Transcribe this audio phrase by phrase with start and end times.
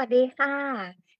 [0.00, 0.54] สวัสดีค่ะ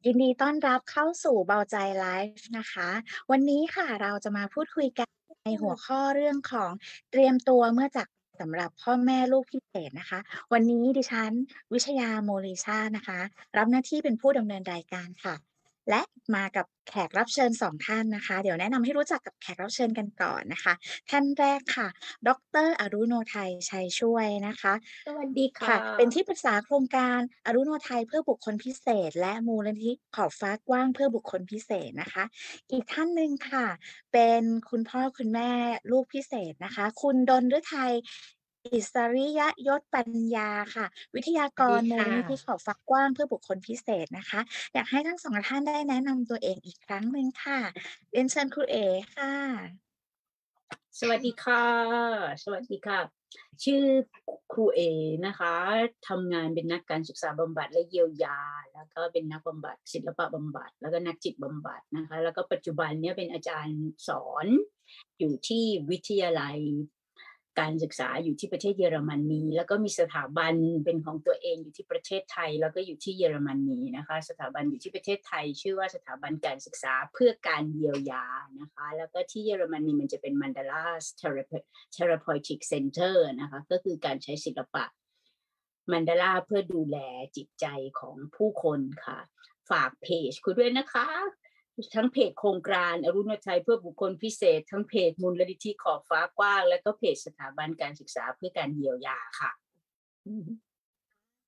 [0.06, 2.88] ยินดีต้อนรับเข้าสู่เบาใจไลฟ์นะคะ
[3.30, 5.08] วันนี้ค่ะเราจะมาพูดคุยกัน
[5.44, 6.70] ในหัวข้อเรื่องของ
[7.10, 8.06] เตรียมตัวเมื่อจาก
[8.40, 10.18] สำหรับพ่อแม่ลูกพิเศษนะคะ
[10.52, 11.32] วันนี้ดิฉัน
[11.72, 13.20] วิชยาโมลิชานะคะ
[13.56, 15.34] รับหน้าที่เป็นผู้ดำเนินรายการค่ะ
[15.90, 16.02] และ
[16.34, 20.74] มากับแขกรับเชิญสองท่านนะคะ เดี๋ยวแนะนำให้รู้จักกับแขกรับเชิญกันก่อนนะคะ
[21.10, 21.88] ท่านแรกค่ะ
[22.28, 22.30] ด
[22.66, 24.74] รอรุโนไทยชัยช่วยนะคะ
[25.06, 32.24] สวัสดีค่ะค่ะ เป็นที่ปรึกษาโครงการอรุโนไทยเพื่อบุคคลพิเศษ และมูลนิธิขอบฟ้ากว้างเพื่อบุคคลพิเศษนะคะ
[32.72, 33.66] อีกท่านหนึ่งค่ะ
[34.12, 35.50] เป็นคุณพ่อคุณแม่
[35.90, 37.92] ลูกพิเศษนะคะ คุณดนฤทัย
[38.66, 44.40] อิสริยยศปัญญาค่ะ วิทยากรสวัสดีมูลนิธิขอบฟ้ากว้างเพื่อบุคคลพิเศษนะคะ
[44.74, 47.60] อยากให้ทั้งสองท่านได้แนะนำตัวเองอีกครั้งหนึ่งค่ะ
[48.10, 48.76] เรียนเชิญครูเอ
[49.16, 49.32] ค่ะ
[51.00, 51.64] สวัสดีค่ะ
[52.44, 53.00] สวัสดีค่ะ
[53.64, 53.84] ชื่อ
[54.52, 54.80] ครูเอ
[55.26, 55.54] นะคะ
[56.08, 58.40] ทำงานเป็นนักการศึกษาบำบัดและเยียวยา
[58.74, 64.46] แล้วก็เป็นนักบำบัดศิลปะบำบัด แล้วก็นักจิตบำบัดนะคะ แล้วก็ปัจจุบันเนี้ยเป็นอาจารย์สอน
[65.18, 66.58] อยู่ที่วิทยาลัย
[67.60, 78.26] การศึกษาอยู่ที่ประเทศเยอรมนี แล้วก็มีสถาบันเป็นของตัวเองอยู่ที่ประเทศไทย แล้วก็อยู่ที่เยอรมนีนะคะ สถาบันอยู่ที่ประเทศไทย ชื่อว่าสถาบันการศึกษาเพื่อการเยียวยา
[78.60, 80.82] นะคะ แล้วก็ที่เยอรมนีมันจะเป็น Mandala
[81.94, 84.84] Therapeutic Center นะคะก็คือการใช้ศิลปะ
[85.92, 86.98] มันดาลาเพื่อดูแล
[87.36, 87.66] จิตใจ
[88.00, 89.18] ของผู้คนค่ะ
[89.70, 91.08] ฝากเพจคุณด้วยนะคะ
[91.94, 99.50] ทั้งเพจโครงการอรุณชัยเพื่อบุคคลพิเศษ ทั้งเพจมูลนิธิขอบฟ้ากว้าง และก็เพจสถาบันการศึกษาเพื่อการเยียวยาค่ะ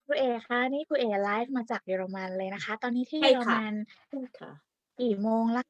[0.07, 3.75] ครูเอคะนี่ครูเอไลฟ์มาจากเยอรมันเลยนะคะ ตอนนี้ที่เยอรมัน
[4.41, 4.53] ค่ะ
[5.01, 5.63] กี่โมงละ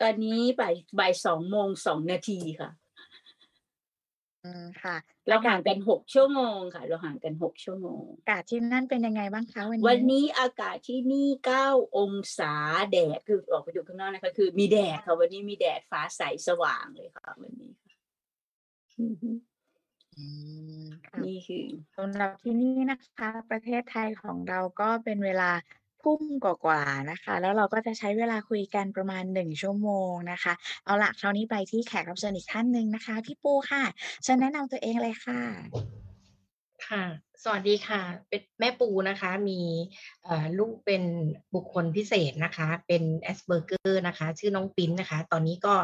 [0.00, 2.85] ตอนนี้บ่ายบ่ายสองโมงสองนาทีค่ะอื
[4.54, 4.96] มค่ะ
[5.28, 12.54] เราห่างกันหกชั่วโมงค่ะ เราห่างกันหกชั่วโมง อากาศที่นั่นเป็นยังไงบ้างคะวันนี้วันนี้อากาศที่นี่เก้าองศา
[12.90, 17.72] แดดคือออกไปดูข้างนอกนะคะคือมีแดดค่ะวันนี้มีแดดฟ้าใสสว่างเลยค่ะวันนี้
[21.26, 21.66] นี่คือ
[21.96, 25.50] สำหรับที่นี่นะคะ ประเทศไทยของเราก็เป็นเวลา
[26.06, 30.52] ทุ่มกว่า ๆ นะคะ แล้วเราก็จะใช้เวลาคุยกันประมาณ 1 ชั่วโมงนะคะ
[30.84, 33.82] เอาละคราวนี้ไปที่แขกรับเชิญอีกท่านหนึ่งนะคะ พี่ปูค่ะ
[34.22, 35.40] เชิญแนะนำตัวเองเลยค่ะ
[36.88, 37.04] ค่ะ
[37.42, 39.60] สวัสดีค่ะ เป็นแม่ปูนะคะ มี
[40.58, 41.02] ลูกเป็น
[41.54, 45.74] บุคคลพิเศษนะคะ เป็นแอสเบอร์เกอร์นะคะ ชื่อน้องปิ้นนะคะ ตอนนี้ก็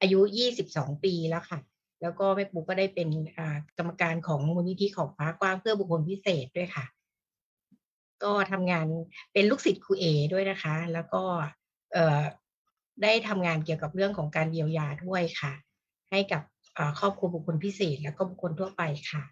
[0.00, 0.20] อายุ
[0.62, 1.58] 22 ปีแล้วค่ะ
[2.02, 3.08] แล้วก็แม่ปูก็ได้เป็น
[3.78, 6.86] กรรมการของมูลนิธิของฟ้ากว้างเพื่อบุคคลพิเศษด้วยค่ะ
[8.24, 8.86] ก็ทำงาน
[9.32, 11.22] เป็นลูกศิษย์ครูเอด้วยนะคะ แล้วก็
[13.02, 15.52] ได้ทำงานเกี่ยวกับเรื่องของการเยียวยาด้วยค่ะ
[16.10, 16.42] ให้กับ
[16.98, 19.22] ครอบครัวบุคคลพิเศษ แล้วก็บุคคลทั่วไปค่ะ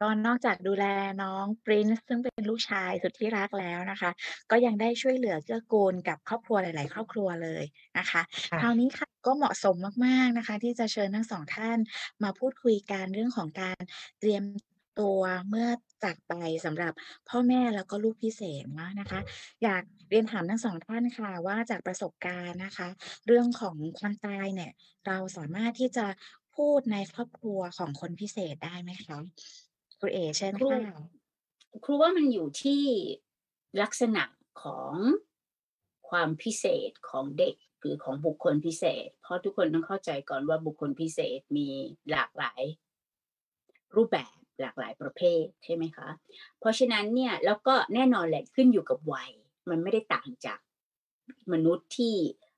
[0.00, 0.86] ก็นอกจากดูแล
[1.22, 4.10] น้องปรินซ์ซึ่งเป็นลูกชายสุดที่รักแล้วนะคะ
[4.50, 7.64] ก็ยังได้ช่วยเหลือเกื้อกูลกับครอบครัวหลาย ๆ ครอบครัวเลย
[7.98, 8.22] นะคะ
[8.60, 9.76] คราวนี้ค่ะก็เหมาะสม
[10.06, 11.78] มาก ๆ นะคะ ที่จะเชิญทั้งสองท่าน
[12.22, 13.80] มาพูดคุยกันเรื่องของการ
[14.20, 14.44] เตรียม
[15.00, 15.68] ตัวเมื่อ
[16.04, 16.32] จากไป
[16.64, 16.92] สำหรับ
[17.28, 19.20] พ่อแม่แล้วก็ลูกพิเศษนะนะคะ
[19.62, 22.88] อยากเรียนถามทั้งสองท่านค่ะว่าจากประสบการณ์นะคะ
[23.26, 24.72] เรื่องของความตายเนี่ย
[25.06, 26.06] เราสามารถที่จะ
[26.56, 29.18] พูดในครอบครัวของคนพิเศษได้ไหมคะ
[29.98, 30.80] ครูเอเช่นค่ะ
[31.84, 32.82] ครูว่ามันอยู่ที่
[33.82, 34.22] ลักษณะ
[34.62, 34.94] ของ
[36.10, 41.68] ความพิเศษของเด็กหรือของบุคคลพิเศษ เพราะทุกคนต้องเข้าใจก่อนว่าบุคคลพิเศษมี
[42.10, 42.62] หลากหลาย
[43.96, 46.08] รูปแบบ หลากหลายประเภทใช่ไหมคะ
[46.60, 49.30] เพราะฉะนั้นเนี่ยแล้วก็แน่นอนแหละขึ้นอยู่กับวัย
[49.70, 50.58] มันไม่ได้ต่างจาก
[51.52, 52.14] มนุษย์ที่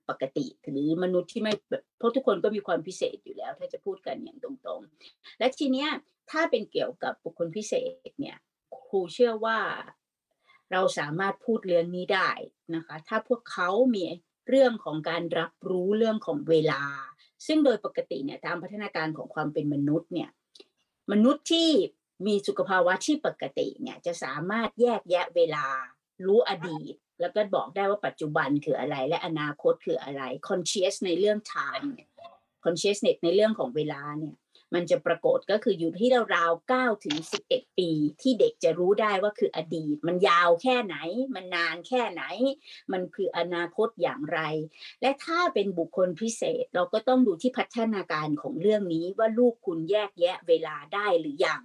[0.09, 1.53] ปกติหรือมนุษย์ที่ไม่
[1.99, 5.91] เพราะทุกคนก็มีความพิเศษอยู่แล้ว ถ้าจะพูดกันอย่างตรงๆ และทีเนี้ย
[6.31, 7.75] ถ้าเป็นเกี่ยวกับบุคคลพิเศ
[8.09, 8.37] ษเนี่ย
[8.89, 9.59] ครูเชื่อว่า
[10.73, 12.31] เราสามารถพูดเรื่องนี้ได้
[12.75, 14.05] นะคะ ถ้าพวกเขามี
[14.49, 16.83] เรื่องของการรับรู้เรื่องของเวลา
[17.47, 20.31] ซึ่งโดยปกติเนี่ยตามพัฒนาการของความเป็นมนุษย์เนี่ย
[21.11, 21.71] มนุษย์ที่
[22.27, 25.67] มีสุขภาวะที่ปกติเนี่ยจะสามารถแยกแยะเวลา
[26.27, 31.89] รู้อดีต แล้วก็บอกได้ว่าปัจจุบันคืออะไร และอนาคตคืออะไร conscious ในเรื่อง time
[32.65, 34.37] consciousness ในเรื่องของเวลาเนี่ย
[34.75, 37.17] มันจะปรากฏก็คืออยู่ที่ราวๆ9ถึง
[37.49, 37.91] 11ปี
[38.23, 40.97] ที่เด็กจะรู้ได้ว่าคืออดีต มันยาวแค่ไหน
[41.35, 42.23] มันนานแค่ไหน
[42.93, 44.41] มันคืออนาคตอย่างไร
[45.03, 51.63] และถ้าเป็นบุคคลพิเศษเราก็ต้องดูที่พัฒนาการของเรื่องนี้ว่าลูกคุณแยกแยะเวลาได้หรือยัง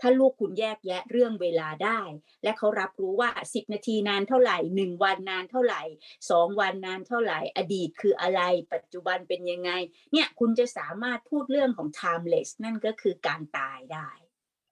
[0.00, 2.00] ถ้าลูกคุณแยกแยะเรื่องเวลาได้
[2.42, 5.82] และเขารับรู้ว่า 10 นาทีนานเท่าไหร่ 1 วันนานเท่าไหร่
[6.22, 8.40] 2 วันนานเท่าไหร่ อดีตคืออะไร
[8.72, 9.70] ปัจจุบันเป็นยังไง
[10.12, 14.08] เนี่ยคุณจะสามารถพูดเรื่องของ timeless นั่นก็คือการตายได้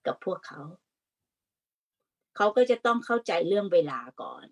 [0.06, 0.60] กับพวกเขา
[2.36, 4.46] เขาก็จะต้องเข้าใจเรื่องเวลาก่อน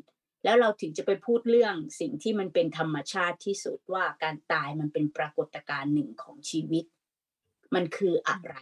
[0.44, 6.84] แล้วเราถึงจะไปพูดเรื่องสิ่งที่มันเป็นธรรมชาติที่สุดว่าการตายมันเป็นปรากฏการณ์หนึ่งของชีวิต
[7.74, 8.54] มันคืออะไร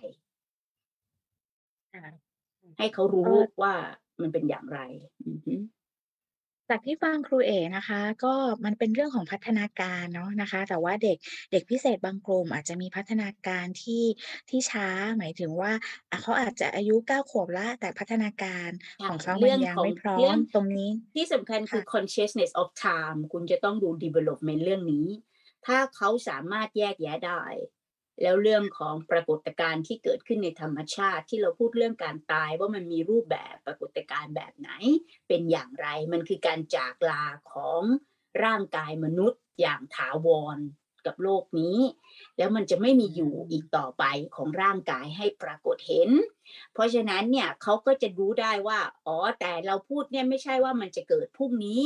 [2.78, 3.32] ให้เขารู้
[3.62, 3.74] ว่า
[4.20, 4.78] มันเป็นอย่างไร
[6.70, 8.34] จากที่ฟังครูเอ๋นะคะ ก็
[8.64, 11.16] มันเป็นเรื่องของพัฒนาการเนาะนะคะ แต่ว่าเด็ก
[11.52, 14.04] เด็กพิเศษบางกลุ่มอาจจะมีพัฒนาการที่
[14.48, 14.86] ที่ช้า
[15.18, 15.72] หมายถึงว่า
[16.22, 18.70] เขาอาจจะอายุเก้าขวบแล้วแต่พัฒนาการ
[19.06, 25.06] ของเขามันยังไม่พร้อมตรงนี้ ที่สำคัญคือ consciousness of time คุณจะต้องดู development เรื่องนี้
[25.66, 27.42] ถ้าเขาสามารถแยกแยะได้
[28.20, 34.70] แล้วเรื่องของปรากฏการณ์ที่เกิดขึ้นในธรรมชาติที่เราพูดเรื่องการตายว่ามันมีรูปแบบปรากฏการณ์แบบไหน
[35.28, 37.82] เป็นอย่างไรมันคือการจากลาของ
[38.44, 40.58] ร่างกายมนุษย์อย่างถาวร
[41.06, 41.78] กับโลกนี้
[42.38, 44.04] แล้วมันจะไม่มีอยู่อีกต่อไป
[44.34, 46.10] ของร่างกายให้ปรากฏเห็น
[46.72, 51.82] เพราะฉะนั้นเนี่ยเขาก็จะรู้ได้ว่าอ๋อแต่เราพูดเนี่ยไม่ใช่ว่ามันจะเกิดพรุ่งนี้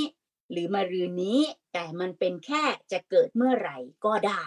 [0.51, 1.41] หรือมารืนนี้
[1.73, 4.45] แต่มันเป็นแค่จะเกิดเมื่อไหร่ก็ได้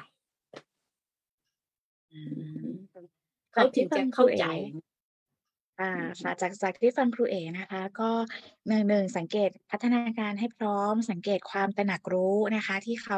[3.53, 4.43] เขาถึงจะเข้าใจ
[5.81, 8.11] อ่าค่ะจากจากที่ฟังครูเอนะคะ ก็
[8.67, 13.17] หนึ่งหนึ่งสังเกตพัฒนาการให้พร้อม สังเกตความตระหนักรู้นะคะ ที่เขา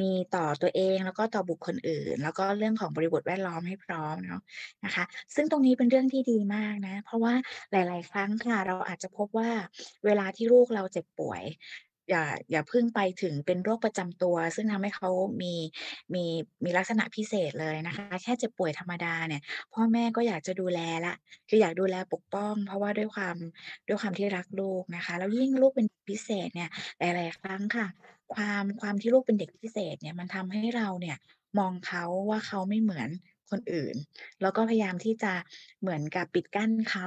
[0.00, 4.42] มีต่อตัวเองแล้วก็ต่อบุคคลอื่น แล้วก็เรื่องของบริบทแวดล้อมให้พร้อมเนาะ
[4.84, 7.34] นะคะ ซึ่งตรงนี้เป็นเรื่องที่ดีมากนะ เพราะว่า
[7.72, 9.50] หลาย ๆ ครั้งค่ะเราอาจจะพบว่า
[10.04, 11.42] เวลาที่ลูกเราเจ็บป่วย
[12.10, 15.10] อย่าอย่าพิ่งไปถึงเป็นโรคประจำตัว ซึ่งทำให้เขา
[15.42, 15.54] มี
[16.14, 16.24] มี
[16.64, 19.42] มีลักษณะพิเศษเลยนะคะ แค่เจ็บป่วยธรรมดาเนี่ย
[19.72, 21.14] พ่อแม่ก็อยากจะดูแลละ
[21.48, 23.36] คืออยากดูแลปกป้อง เพราะว่าด้วยความ
[23.88, 27.86] ด้วยความที่รักลูกนะคะ แล้วยิ่งลูกเป็นพิเศษเนี่ยหลายๆครั้งค่ะ
[28.34, 31.16] ความความที่ลูกเป็นเด็กพิเศษเนี่ยมันทำให้เราเนี่ย
[31.58, 33.08] มองเขาว่าเขาไม่เหมือน
[33.50, 33.96] คนอื่น
[34.42, 35.32] แล้วก็พยายามที่จะ
[35.80, 37.06] เหมือนกับปิดกั้นเขา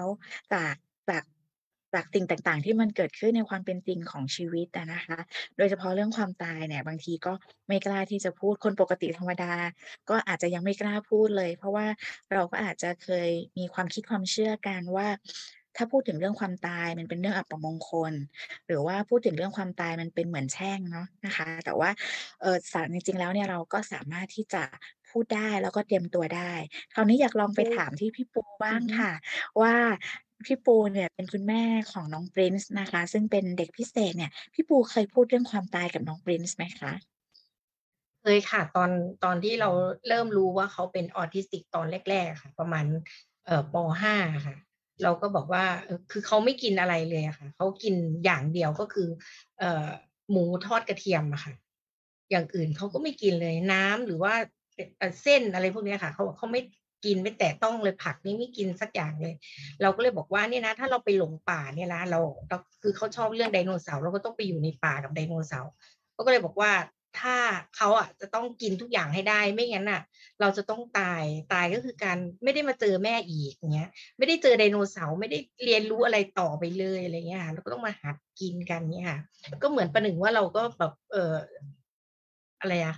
[0.54, 0.76] จาก
[1.10, 1.24] จาก
[1.96, 5.20] จากสิ่งต่างๆ ที่มันเกิดขึ้นในความเป็นจริงของชีวิตอะนะคะ
[5.58, 7.34] โดยเฉพาะเรื่องความตายเนี่ยบางทีก็
[7.68, 9.54] ไม่กล้าที่จะพูดคนปกติธรรมดา
[10.10, 11.88] ก็อาจจะยังไม่กล้าพูดเลย เพราะว่า
[12.34, 15.08] เราก็อาจจะเคยมีความคิดความเชื่อกันว่า
[15.78, 18.14] ถ้าพูดถึงเรื่องความตายมันเป็นเรื่องอัปมงคล
[18.68, 21.90] หรือว่าพูดถึงเรื่องความตายมันเป็นเหมือนแช่งเนาะนะคะ แต่ว่า
[22.42, 24.64] เอ่อสารจริงๆแล้วเนี่ยเราก็สามารถที่จะ
[25.10, 26.54] พูดได้แล้วก็เตรียมตัวได้
[26.94, 29.12] คราวนี้อยากลองไปถามที่พี่ปูบ้างอือฮึค่ะ
[29.62, 29.76] ว่า
[30.46, 36.92] พี่ปูเนี่ยเป็นคุณแม่ของน้อง Prince นะคะ ซึ่งเป็นเด็กพิเศษเนี่ย พี่ปูเคยพูดเรื่องความตายกับน้อง Prince ไหมคะ?
[38.22, 38.92] เคยค่ะ ตอน
[39.24, 39.70] ตอนที่เรา
[40.08, 42.86] เริ่มรู้ว่าเขาเป็นออทิสติกตอนแรกๆค่ะ ประมาณ
[43.46, 44.56] เอ่อป.5อะค่ะ
[45.04, 45.66] เราก็บอกว่า
[46.12, 49.08] คือเขาไม่กินอะไรเลยค่ะเขากินอย่างเดียวก็คือ
[49.60, 49.86] เอ่อ
[50.32, 51.54] หมูทอดกระเทียมอะค่ะ
[52.32, 54.34] อย่างอื่นเขาก็ไม่กินเลยน้ำหรือว่า
[55.24, 56.62] เส้นอะไรพวกนี้ค่ะเขาบอกเขาไม่
[57.06, 59.34] กินไม่แตะต้องเลยผักนี่ไม่กินสักอย่างเลย
[59.82, 65.72] เราก็เลยบอกว่าเนี่ยนะ ถ้าเราไปหลงป่าเนี่ยนะเราเราคือเขาชอบเรื่องไดโนเสาร์เราก็ต้องไปอยู่ในป่ากับไดโนเสาร์
[66.14, 66.72] เราก็เลยบอกว่า
[67.20, 67.38] ถ้า
[67.76, 70.02] เขาอะจะต้องกินทุกอย่างให้ได้ไม่งั้นน่ะ
[70.42, 71.24] เราจะต้องตาย
[71.54, 79.20] ตายก็คือการไม่ได้มาเจอแม่อีกเงี้ย ไม่ได้เจอไดโนเสาร์ไม่ได้เรียนรู้อะไรต่อไปเลยอะไรเงี้ยค่ะเราก็ต้องมาหัดกินกันเงี้ยค่ะ
[79.62, 81.34] ก็เหมือนประหนึ่งว่าเราก็แบบเออ
[82.62, 82.96] อะไรอะ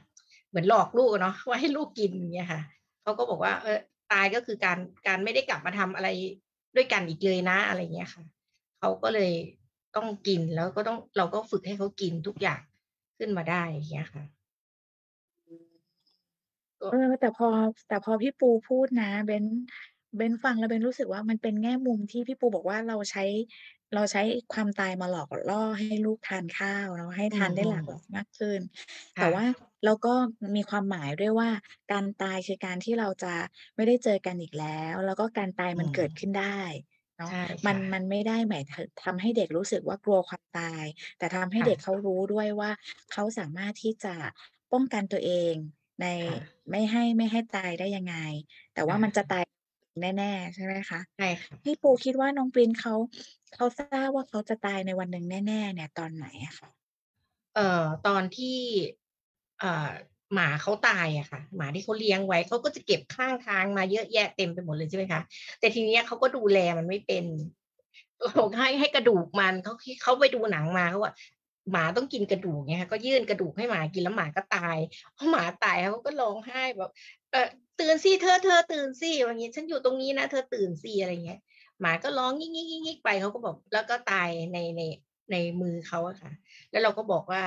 [0.49, 2.61] เหมือนหลอกลูกเนาะว่าให้ลูกกินอย่างเงี้ยค่ะ
[3.07, 3.79] เขาก็บอกว่า เออ
[4.13, 6.09] ตายก็คือการการไม่ได้กลับมาทำอะไร
[6.75, 8.23] ด้วยกันอีกเลยนะอะไรเงี้ยค่ะ
[8.79, 9.31] เขาก็เลย
[9.95, 12.61] ต้องกินแล้วก็ต้องเราก็ฝึกให้เขากินทุกอย่าง
[13.17, 14.23] ขึ้นมาได้อย่างเงี้ยค่ะ
[16.91, 17.47] เออแต่พอ
[17.87, 19.45] แต่พอพี่ปูพูดนะเบน
[20.17, 23.23] เบนฟังแล้วเบนรู้สึกว่ามันเป็นแง่มุมที่พี่ปูบอกว่าเราใช้
[23.93, 24.21] เราใช้
[24.53, 29.45] ความตายมาหลอกล่อให้ลูกทานข้าวเนาะ ให้อืทานได้หลากม หลายมากขึ้นๆคแต่่ะ ว่า
[29.85, 30.13] เราก็
[30.55, 31.49] มีความหมายด้วยว่า
[31.91, 33.33] การตายคือการที่เราจะ
[33.75, 36.59] ไม่ได้เจอกันอีกแล้ว แล้วก็การตายอืมันเกิดม ขึ้นได้
[37.17, 40.85] เนาะใช่มัค่นะมันไม่ได้หมายถทำให้เด็กรู้สึกว่ากลัวความตาย
[41.17, 42.71] แต่ทำให้ค่เด็กะเขารู้ด้วยว่า
[43.11, 44.15] เขาสามารถที่จะ
[44.73, 45.53] ป้องกันตัวเอง
[46.01, 46.35] ใน ค่ะ
[46.71, 48.15] ไม่ให้ ไม่ให้ตายได้ยังไง
[48.73, 49.43] แต่ว่าค่มันจะะตาย
[50.01, 50.99] แน่ ๆ ใช่ไหมคะ?
[51.15, 52.95] ใช่ค่ะ พี่ปูคิดว่าน้อง Prince เขา
[53.55, 56.69] เขาทราบว่าเขาจะตายในวันหนึ่งแน่ ๆ เนี่ย ตอนไหนอะคะ?
[57.55, 58.57] เอ่อ ตอนที่
[59.63, 59.91] อ่า
[60.33, 65.21] หมาเขาตายอะค่ะ หมาที่เขาเลี้ยงไว้ เขาก็จะเก็บข้างทางมาเยอะแยะเต็มไปหมดเลย ใช่ไหมคะ
[65.59, 67.25] แต่ทีเนี้ยเขาก็ดูแลมันไม่เป็น
[68.23, 71.13] เราให้ ให้กระดูกมัน เขา ที่เขาไปดูหนังมา เขาว่า
[71.71, 74.77] หมาต้องกินกระดูก เงี้ยค่ะ ก็ยื่นกระดูกให้หมากิน แล้วหมาก็ตาย
[75.17, 76.91] พอหมาตายเขาก็ร้องไห้แบบ
[77.31, 77.47] เอ่อ"
[77.79, 81.39] ตื่นสิ เธอเธอตื่นสิ"ว่างี้"ฉันอยู่ตรงนี้นะ เธอตื่นสิ"อะไรเงี้ย
[81.81, 84.81] หมาก็ร้องงิกๆๆๆไปเขาก็บอก แล้วก็ตายในใน
[85.31, 86.31] ในมือเขาอะค่ะ
[86.71, 87.43] แล้วเราก็บอกว่า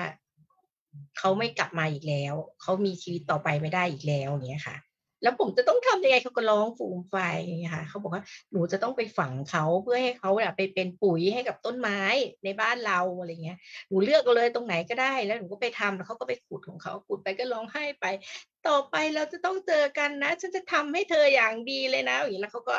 [1.19, 4.77] "เขาไม่กลับมาอีกแล้วเขามีชีวิตต่อไปไม่ได้อีกแล้ว"อย่างเงี้ยค่ะ"
[5.23, 8.23] แล้วผมจะต้องทำยังไง?"เขาก็ร้องฟูมไฟอย่างเงี้ยค่ะเขาบอกว่า"
[8.53, 12.01] หนูจะต้องไปฝังเขาเพื่อให้เขาอะไปเป็นปุ๋ยให้กับต้นไม้
[12.45, 13.59] ในบ้านเรา"อะไรเงี้ย"
[13.89, 18.07] หนูเลือกเลยตรงไหนก็ได้ แล้วหนูก็ไปทำ"แล้วเขาก็ไปขุดของเขาขุดไปก็ร้องไห้ไป"
[18.69, 22.77] ต่อไปเราจะต้องเจอกันนะ ฉันจะทำให้เธออย่างดีเลยนะ"อย่างงี้แล้วเขาก็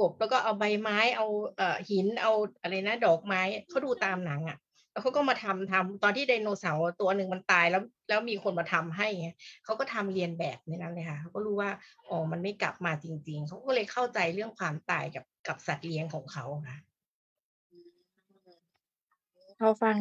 [0.00, 2.32] กบๆแล้วก็เอาใบไม้เอาเอ่อหินเอา
[2.62, 4.58] อะไรนะ ดอกไม้เขาดูตามหนังอะ
[4.92, 11.70] แล้วเขาก็มาทำทำตอนที่ไดโนเสาร์ตัวหนึ่งมันตายแล้ว แล้วมีคนมาทำให้เงี้ยเขาก็ทำเลียนแบบในนั้นเลยค่ะเขาก็รู้ว่า
[12.08, 16.78] อ๋อมันไม่กลับมาจริง ๆเขาก็เลยเข้าใจเรื่องความตายกับกับสัตว์เลี้ยงของเขาค่ะ
[19.58, 19.96] พอฟัง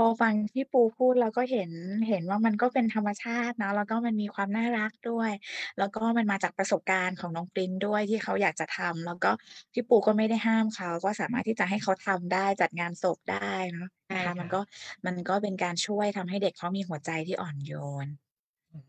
[0.00, 1.70] พอฟังพี่ปูพูดเราก็เห็น
[2.08, 5.32] เห็นว่ามันก็เป็นธรรมชาติเนาะ แล้วก็มันมีความน่ารักด้วย
[5.78, 9.30] แล้วก็มันมาจากประสบการณ์ของน้อง Prince ด้วยที่เขาอยากจะทำ แล้วก็
[9.72, 14.60] พี่ปูก็ไม่ได้ห้ามเขา ก็สามารถที่จะให้เขาทำได้ จัดงานศพได้เนาะใช่นะคะคมั่นะก็
[15.06, 17.72] มันก็เป็นการช่วยทำให้เด็กเขามีหัวใจที่อ่อนโย
[18.04, 18.06] น
[18.72, 18.88] อืม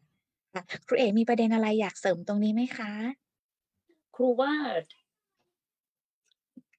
[0.54, 2.92] ค่ะครูเอกมีประเด็นอะไรอยากเสริมตรงนี้ไหมคะ?
[4.16, 4.54] ครูว่า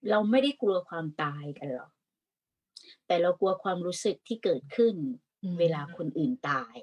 [0.09, 1.91] เราไม่ได้กลัวความตายกันหรอก
[3.11, 4.97] แต่เรากลัวความรู้สึกที่เกิดขึ้น
[5.43, 6.77] อืมเวลาคนอื่นตาย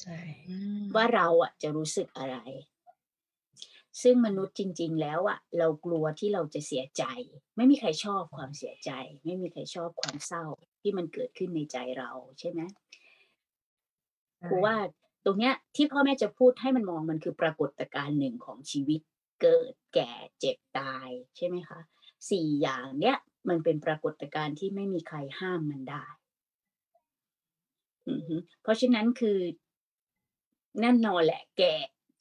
[0.00, 2.36] ใช่อืมว่าเราอะจะรู้สึกอะไร
[4.02, 7.04] ซึ่งมนุษย์จริง ๆ แล้วอะเรากลัวที่เราจะเสียใจ
[7.56, 8.90] ไม่มีใครชอบความเสียใจ
[9.24, 10.44] ไม่มีใครชอบความเศร้า
[10.82, 12.60] ที่มันเกิดขึ้นในใจเราใช่ไหม?
[14.38, 14.76] ใช่ครูว่า
[15.24, 19.00] ตรงเนี้ยที่พ่อแม่จะพูดให้มันมองมันคือปรากฏการณ์หนึ่งของชีวิต
[19.42, 21.80] เกิดแก่เจ็บตายใช่ไหมคะ
[22.30, 23.16] 4อย่างเนี้ย
[23.48, 26.04] มันเป็นปรากฏการณ์ที่ไม่มีใครห้ามมันได้
[28.62, 29.38] เพราะฉะนั้นคือ
[30.80, 31.72] แน่นอนแหละ แก่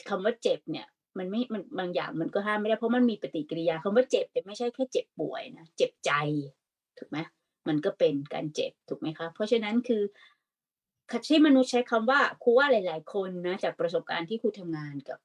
[0.09, 6.11] คำว่าเจ็บเนี่ย มันไม่มันบางอย่างมันก็ห้ามไม่ได้เพราะมันมีปฏิกิริยาคำว่าเจ็บเนี่ไม่ใช่แค่เจ็บป่วยนะเจ็บใจ
[6.97, 7.17] ถูกไหม?
[7.67, 9.27] มันก็เป็นการเจ็บถูกไหมคะ?
[9.33, 10.03] เพราะฉะนั้นคือ
[11.27, 15.19] ที่มนุษย์ใช้คำว่าครูว่าหลาย ๆ คนนะจากประสบการณ์ที่ครูทำงานกับ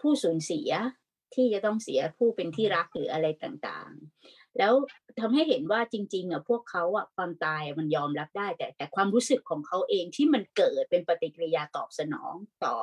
[0.00, 0.70] ผู้สูญเสีย
[1.34, 4.72] ที่จะต้องเสียผู้เป็นที่รักหรืออะไรต่างๆ แล้ว
[5.20, 12.74] ทำให้เห็นว่าจริงๆอะพวกเขาอะความตายมันยอมรับได้ แต่แต่ความรู้สึกของเขาเองที่มันเกิดเป็นปฏิกิริยาตอบสนองต่อ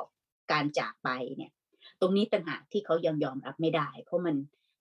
[0.52, 1.52] การจากไปเนี่ย
[2.00, 4.36] ตรงนี้ต่างหากที่เขายังยอมรับไม่ได้ เพราะมัน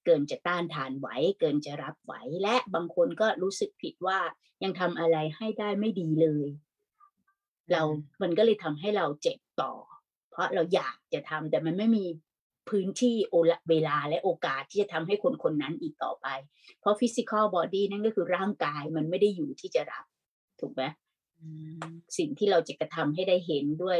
[0.06, 1.08] เกินจะต้านทานไหว
[1.39, 4.19] เกินจะรับไหว และบางคนก็รู้สึกผิดว่า
[4.63, 6.47] ยังทำอะไรให้ได้ไม่ดีเลย
[7.71, 7.82] เรา
[8.21, 9.73] มันก็เลยทำให้เราเจ็บต่อ
[10.32, 12.06] เพราะเราอยากจะทำแต่มันไม่มี
[12.69, 16.28] พื้นที่โอละเวลาและโอกาสที่จะทำให้คนคนนั้นอีกต่อไป
[16.80, 20.06] เพราะ physical body นั่นก็คือร่างกายมันไม่ได้อยู่ที่จะรับ
[20.60, 20.84] ถูกไหม?
[22.17, 23.99] สิ่งที่เราจะกระทำให้ได้เห็นด้วย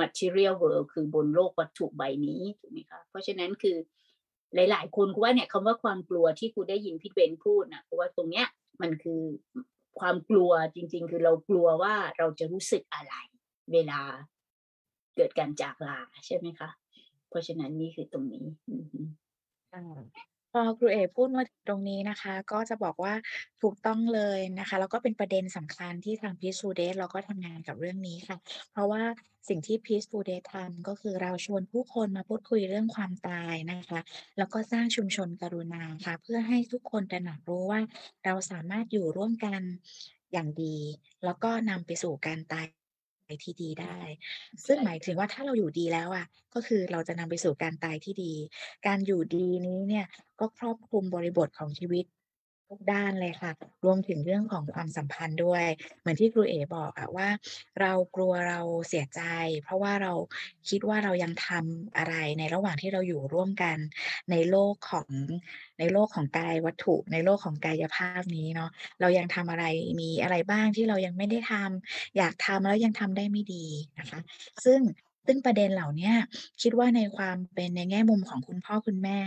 [0.00, 3.00] material world คือบนโลกวัตถุใบนี้ถูกไหมคะ?
[3.10, 3.76] เพราะฉะนั้นคือ
[4.54, 8.46] หลาย ๆ คนครูว่าเนี่ยคำว่าความกลัวที่ครูได้ยินพี่เบนพูดน่ะครูว่าตรงเนี้ย
[8.82, 9.22] มันคือ
[10.00, 13.14] ความกลัวจริง ๆ คือเรากลัวว่าเราจะรู้สึกอะไร
[13.72, 14.00] เวลา
[15.16, 16.70] เกิดการจากลาใช่ไหมคะ?
[17.32, 18.44] เพราะฉะนั้นนี่คือตรงนี้
[20.52, 23.14] พอครูเอกพูดมาตรงนี้นะคะ ก็จะบอกว่า
[23.62, 28.36] ถูกต้องเลยนะคะ แล้วก็เป็นประเด็นสำคัญที่ทาง Peace to Date เราก็ทำงานกับเรื่องนี้ค่ะ
[28.72, 29.02] เพราะว่า
[29.48, 34.00] สิ่งที่ Peace to Date ทำก็คือเราชวนผู้คนมาพูดคุยเรื่องความตายนะคะ
[34.38, 37.80] แล้วก็สร้างชุมชนกรุณาค่ะ เพื่อให้ทุกคนตระหนักรู้ว่า
[38.24, 39.60] เราสามารถอยู่ร่วมกัน
[40.32, 40.76] อย่างดี
[41.24, 42.66] แล้วก็นำไปสู่การตาย
[43.44, 43.98] ที่ดีได้
[44.66, 48.32] ซึ่งใช่หมายถึงว่าถ้าเราอยู่ดีแล้วอะก็คือเราจะนำไปสู่การตายที่ดี
[48.86, 50.06] การอยู่ดีนี้เนี่ย
[50.40, 52.04] ก็ครอบคลุมบริบทของชีวิต
[52.72, 53.52] ทุกด้านเลยค่ะ
[53.84, 55.64] รวมถึงเรื่องของความสัมพันธ์ด้วย
[56.00, 57.28] เหมือนที่ครูเอ๋บอกอะว่า
[57.80, 59.22] เรากลัวเราเสียใจ
[59.62, 60.12] เพราะว่าเรา
[60.68, 63.76] คิดว่าเรายังทำอะไรในระหว่างที่เราอยู่ร่วมกัน
[64.30, 65.08] ในโลกของ
[65.78, 69.64] ในโลกของกายวัตถุ ในโลกของกายภาพนี้เนาะเรายังทำอะไร
[70.00, 73.66] มีอะไรบ้างที่เรายังไม่ได้ทำอยากทำแล้วยังทำได้ไม่ดี
[73.98, 74.20] นะคะ
[74.64, 74.80] ซึ่ง
[75.26, 76.12] ซึ่งประเด็นเหล่านี้
[76.62, 79.20] คิดว่าในความเป็นในแง่มุมของคุณพ่อคุณแม่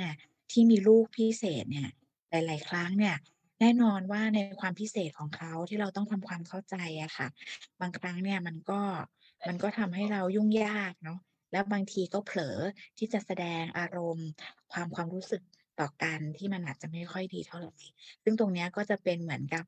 [0.51, 1.89] ที่มีลูกพิเศษเนี่ย
[2.31, 3.15] หลาย ๆ ครั้งเนี่ย
[3.59, 7.27] แน่นอนว่าในความพิเศษของเขาที่เราต้องทำความเข้าใจอะค่ะ
[7.81, 8.81] บางครั้งเนี่ยมันก็
[9.47, 11.19] มันก็ทำให้เรายุ่งยากเนาะ
[11.51, 12.57] แล้วบางทีก็เผลอ
[12.97, 14.27] ที่จะแสดงอารมณ์
[14.71, 15.41] ความความรู้สึก
[15.79, 17.75] ต่อกันที่มันอาจจะไม่ค่อยดีเท่าไหร่
[18.23, 19.63] ซึ่งตรงเนี้ยก็จะเป็นเหมือนกับ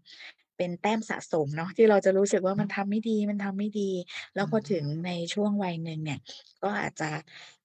[0.58, 3.91] เป็นแต้มสะสมเนาะที่เราจะรู้สึกว่ามันทำไม่ดีมันทำไม่ดี
[4.36, 6.20] แล้วพอถึงในช่วงวัยหนึ่งเนี่ย
[6.63, 7.10] ก็อาจจะ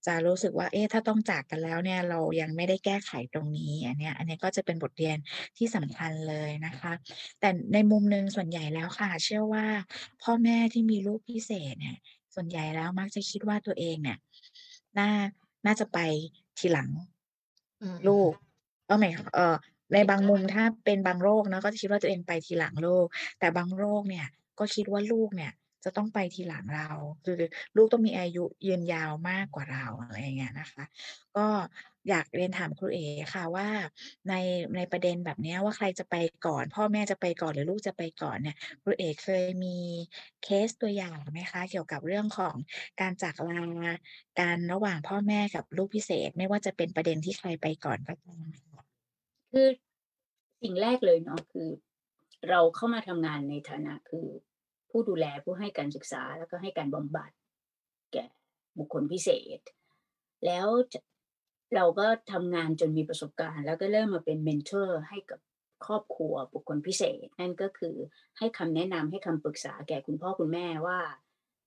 [0.07, 5.17] จะรู้สึกว่าเอ๊ะถ้าต้องจากกันแล้วเนี่ยเรายังไม่ได้แก้ไขตรงนี้อันเนี้ยอันเนี้ยก็จะเป็นบทเรียน
[5.57, 6.93] ที่สำคัญเลยนะคะ
[7.41, 9.67] แต่ในมุมหนึ่งส่วนใหญ่แล้วค่ะ เชื่อว่า
[10.23, 11.97] พ่อแม่ที่มีลูกพิเศษเนี่ย
[12.35, 14.19] ส่วนใหญ่แล้วมักจะคิดว่าตัวเองเนี่ย
[14.99, 15.11] น่า
[15.67, 15.99] น่าจะไป
[16.59, 16.91] ทีหลัง
[17.83, 18.33] อืมลูก
[18.87, 19.57] เออหมายเอ่อ
[19.93, 23.07] ในบางมุมถ้าเป็นบางโรคเนาะก็จะคิดว่าตัวเองไปทีหลังลูก
[23.39, 24.27] แต่บางโรคเนี่ย
[24.59, 25.53] ก็คิดว่าลูกเนี่ย
[25.85, 26.89] จะต้องไปทีหลังเรา
[27.25, 27.39] คือ
[27.77, 30.85] ลูกต้องมีอายุยืนยาวมากกว่าเราอะไรอย่างเงี้ยนะคะ
[31.37, 31.47] ก็
[32.09, 33.69] อยากเรียนถามครูเอ๋ค่ะว่า
[34.29, 34.35] ใน
[34.77, 39.77] ในประเด็นแบบเนี้ยว่าใครจะไปก่อน พ่อแม่จะไปก่อนหรือลูกจะไปก่อนเนี่ยครูเอ๋เคยมี
[40.45, 41.61] เคสตัวอย่างไหมคะ?
[41.71, 42.55] เกี่ยวกับเรื่องของ
[43.01, 43.63] การจากลา
[44.39, 48.72] กันระหว่างพ่อแม่กับลูกพิเศษ ไม่ว่าจะเป็นประเด็นที่ใครไปก่อนก็ตาม
[49.53, 49.69] คือ
[50.63, 51.69] สิ่งแรกเลยเนาะคือ
[52.49, 54.27] เราเข้ามาทำงานในฐานะคือ
[54.91, 57.31] ผู้ดูแลผู้ให้การศึกษาแล้วก็ให้การบำบัด
[58.13, 58.25] แก่
[58.79, 59.61] บุคคลพิเศษ
[60.47, 60.67] แล้ว
[61.75, 65.41] เราก็ทำงานจนมีประสบการณ์ แล้วก็เริ่มมาเป็นเมนเทอร์ให้กับ
[65.87, 67.95] ครอบครัวบุคคลพิเศษ นั่นก็คือ
[68.39, 71.01] ให้คำแนะนำให้คำปรึกษาแก่คุณพ่อคุณแม่ว่า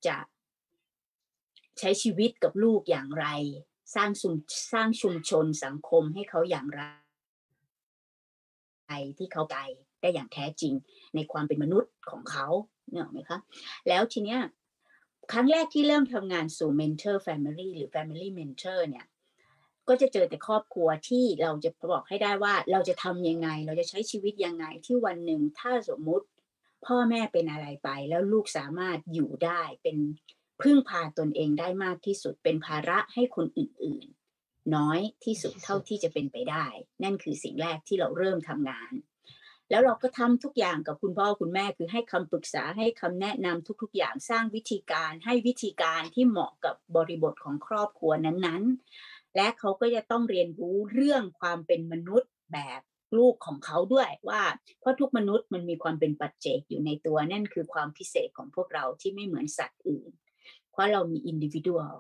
[0.07, 0.17] จะ
[1.79, 3.27] ใช้ชีวิตกับลูกอย่างไร
[3.95, 4.35] สร้างซุม
[4.73, 6.81] สร้างชุมชนสังคมให้เขาอย่างไร
[9.17, 9.57] ที่เขาไป
[10.01, 10.73] ได้อย่างแท้จริง
[11.15, 12.47] ในความเป็นมนุษย์ของเขา
[12.91, 13.39] เนึกออกไหมคะ?
[13.87, 14.39] แล้วทีเนี้ย
[15.31, 19.05] ครั้งแรกที่เริ่มทำงานสู่ mentor family หรือ family mentor เนี่ย
[19.87, 26.25] ก็จะเจอแต่ครอบครัวที่เราจะบอกให้ได้ว่าเราจะทำยังไง เราจะใช้ชีวิตยังไงที่วันหนึ่งถ้าสมมุติ
[26.85, 29.97] พ่อแม่เป็นอะไรไป แล้วลูกสามารถอยู่ได้เป็น
[30.61, 34.24] พึ่งพาตนเองได้มากที่สุดเป็นภาระให้คนอื่นๆ
[34.75, 36.65] น้อยที่สุดเท่าที่จะเป็นไปได้
[37.04, 38.93] นั่นคือสิ่งแรกที่เราเริ่มทำงาน
[39.69, 52.82] แล้วเราก็ทำทุกอย่างกับคุณพ่อคุณแม่คือให้คำปรึกษาให้คำแนะนำทุกๆ อย่างสร้างวิธีการ ให้วิธีการที่เหมาะกับบริบทของครอบครัวนั้นๆ และเขาก็จะต้องเรียนรู้เรื่องความเป็นมนุษย์แบบ
[53.17, 54.41] ลูกของเขาด้วยว่า
[54.80, 60.12] เพราะทุกมนุษย์มันมีความเป็นปัจเจกอยู่ในตัวนั่นคือความพิเศษของพวกเราที่ไม่เหมือนสัตว์อื่น
[60.75, 61.95] เพราะเรามี individual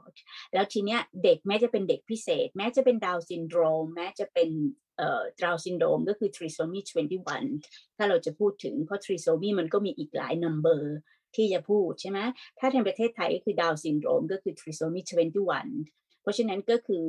[0.53, 4.49] แล้วทีเนี้ยเด็กแม้จะเป็นเด็กพิเศษ แม้จะเป็นดาวซินโดรมแม้จะเป็น
[4.97, 6.79] เอ่อดาวซินโดรมก็คือ trisomy
[7.23, 10.95] 21 ถ้าเราจะพูดถึงเพราะ trisomy มันก็มีอีกหลาย number
[11.35, 12.19] ที่จะพูดใช่ไหม
[12.59, 17.03] ถ้าในประเทศไทยก็คือดาวซินโดรมก็คือ trisomy 21 เพราะฉะนั้นก็คือ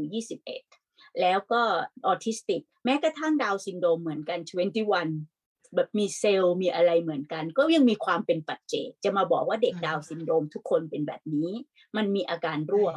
[0.57, 1.63] 21 แล้วก็
[2.07, 5.36] ออทิสติก แม้กระทั่งดาวซินโดรมเหมือนกัน 21
[5.77, 11.51] แบบมีเซลล์มีอะไรเหมือนกัน ก็ยังมีความเป็นปัจเจกจะมาบอกว่าเด็กดาวซินโดรมทุกคนเป็นแบบนี้
[11.97, 12.95] มันมีอาการร่วม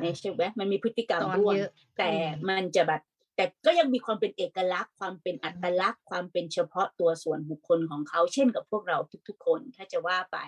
[0.00, 1.54] ในใช่ไหมมันมีพฤติกรรมร่วม
[1.98, 2.10] แต่
[2.48, 3.02] มันจะแบบ
[3.36, 8.98] แต่ก็ยังมีความเป็นเอกลักษณ์ ความเป็นอัตลักษณ์ ความเป็นเฉพาะตัวส่วนบุคคลของเขาเช่นกับพวกเรา
[9.28, 10.38] ทุกๆ คนถ้าจะว่าไป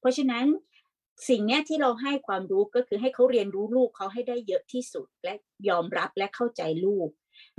[0.00, 0.46] เพราะฉะนั้น
[1.28, 5.34] สิ่งนี้ที่เราให้ความรู้ก็คือให้เขาเรียนรู้ลูกเขาให้ได้เยอะที่สุดและ
[5.68, 7.08] ยอมรับและเข้าใจลูก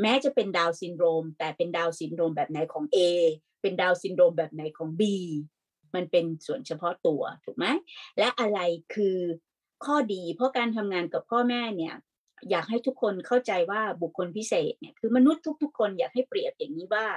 [0.02, 2.98] แม้จะเป็นดาวซินโดรม แต่เป็นดาวซินโดรมแบบไหนของ A
[3.62, 5.02] เป็นดาวซินโดรมแบบไหนของ B
[5.96, 7.66] มันเป็นส่วนเฉพาะตัวถูกไหม
[8.20, 8.60] และอะไร
[8.94, 9.18] คือ
[9.86, 11.96] ข้อดี เพราะการทำงานกับพ่อแม่เนี่ย
[12.50, 17.08] อยากให้ทุกคนเข้าใจว่าบุคคลพิเศษเนี่ยคือมนุษย์ทุก ๆ คนอยากให้เปรียบอย่างนี้ว่า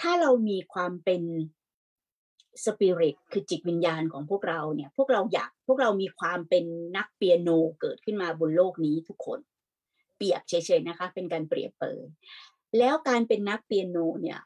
[0.00, 1.22] ถ้าเรามีความเป็น
[2.64, 6.64] สปิริตคือจิตวิญญาณของพวกเราเนี่ย พวกเราอยากพวกเรามีความเป็น
[6.96, 9.38] นักเปียโนเกิดขึ้นมาบนโลกนี้ทุกคน
[10.22, 12.02] ปรียบเฉยๆนะคะ เป็นการเปรียบเปย
[12.78, 14.40] แล้วการเป็นนักเปียโนเนี่ย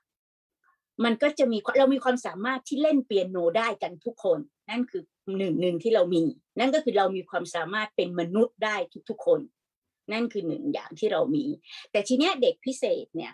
[1.05, 4.39] มันก็จะมีเรามีความสามารถที่เล่นเปียโนได้กันทุกคน
[4.71, 5.03] นั่นคือ
[5.39, 6.25] หนึ่งหนึ่งที่เรามี
[6.59, 8.77] นั่นก็คือเรามีความสามารถเป็นมนุษย์ได้
[9.09, 9.41] ทุกๆคน
[10.13, 11.45] นั่นคือหนึ่งอย่างที่เรามี
[11.91, 13.33] แต่ทีเนี้ยเด็กพิเศษเนี่ย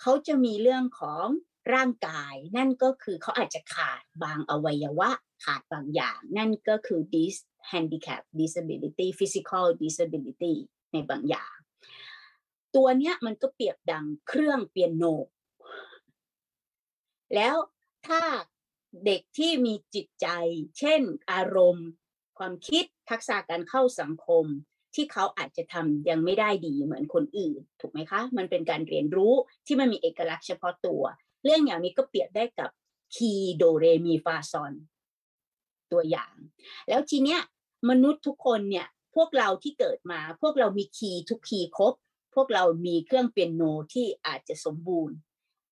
[0.00, 1.26] เขาจะมีเรื่องของ
[1.74, 5.10] ร่างกายนั่นก็คือเขาอาจจะขาดบางอวัยวะ
[5.44, 7.36] ขาดบางอย่าง นั่นก็คือ dis
[7.70, 10.56] handicap disability physical disability
[10.92, 11.54] ในบางอย่าง
[12.76, 15.04] ตัวเนี้ยมันก็เปรียบดังเครื่องเปียโน
[17.34, 17.56] แล้ว
[18.06, 18.22] ถ้า
[19.06, 20.26] เด็กที่มีจิตใจ
[20.78, 21.02] เช่น
[21.32, 21.88] อารมณ์
[22.38, 24.44] ความคิดทักษะการเข้าสังคม
[24.94, 29.34] ที่เขาอาจจะทำยังไม่ได้ดีเหมือนคนอื่น ถูกไหมคะ มันเป็นการเรียนรู้
[29.66, 31.02] ที่มันมีเอกลักษณ์เฉพาะตัว
[31.44, 32.70] เรื่องอย่างนี้ก็เปรียบได้กับ
[33.14, 34.72] คีโดเรมีฟาซอน
[35.92, 36.34] ตัวอย่าง
[36.88, 37.40] แล้วทีเนี้ย
[37.90, 41.94] มนุษย์ทุกคนเนี่ย พวกเราที่เกิดมา พวกเรามีคีย์ทุกคีย์ครบ
[42.34, 45.16] พวกเรามีเครื่องเปียโนที่อาจจะสมบูรณ์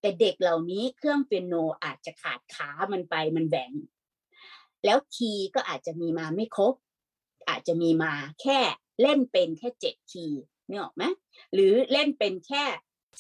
[0.01, 3.73] แต่เด็กเหล่านี้เครื่องเปียโนอาจจะขาดขามันไปมันแหว่ง
[4.85, 6.75] แล้วคีย์ก็อาจจะมีมาไม่ครบ
[7.49, 8.61] อาจจะมีมาแค่
[9.01, 11.03] เล่นเป็นแค่เจ็ดคีย์นี่ออกไหม
[11.53, 12.65] หรือเล่นเป็นแค่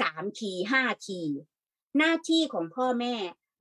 [0.01, 1.37] สามคีย์ห้าคีย์
[1.99, 3.15] หน้าที่ของพ่อแม่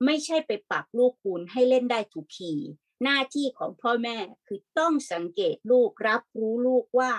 [0.04, 2.66] ไม่ใช่ไปปรับลูกคุณให้เล่นได้ถูกคีย์
[3.02, 7.12] หน้าที่ของพ่อแม่คือต้องสังเกตลูกรับรู้ลูกว่า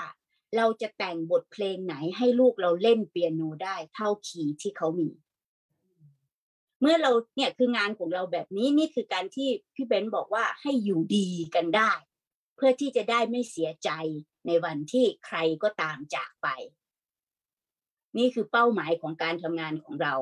[0.56, 5.10] เราจะแต่งบทเพลงไหนให้ลูกเราเล่นเปียโนได้เท่าคีย์ที่เขามี
[6.82, 11.92] เมื่อเราเนี่ยคืองานของเราแบบนี้นี่คือการที่พี่เบนบอกว่าให้อยู่ดีกันได้
[12.56, 13.90] เพื่อที่จะได้ไม่เสียใจ
[14.48, 16.48] ในวันที่ใครก็ตามจากไป
[18.18, 20.16] นี่คือเป้าหมายของการทำงานของเรา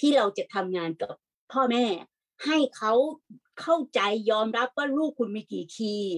[0.00, 1.12] ที่เราจะทำงานกับ
[1.52, 1.84] พ่อแม่
[2.44, 2.92] ให้เขา
[3.60, 6.14] เข้าใจยอมรับว่าลูกคุณมีกี่คีย์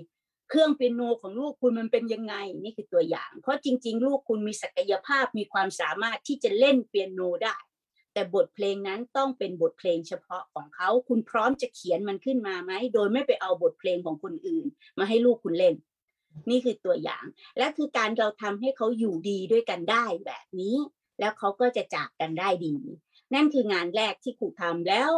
[0.49, 7.57] เครื่องเปียโนของลูกคุณมันเป็นยังไงนี่คือตัวอย่าง เพราะจริง ๆ ลูกคุณมีศักยภาพมีความสามารถที่จะเล่นเปียโนได้
[8.13, 14.67] แต่บทเพลงนั้นต้องเป็นบทเพลงเฉพาะของเขาคุณพร้อมจะเขียนมันขึ้นมาไหมโดยไม่ไปเอาบทเพลงของคนอื่น
[14.99, 15.75] มาให้ลูกคุณเล่น
[16.51, 17.25] นี่คือตัวอย่าง
[17.59, 20.77] และคือการเราทำให้เขาอยู่ดีด้วยกันได้แบบนี้
[21.21, 22.77] แล้วเขาก็จะจากกันได้ดี
[23.35, 25.11] นั่นคืองานแรกที่ครูทำแล้ว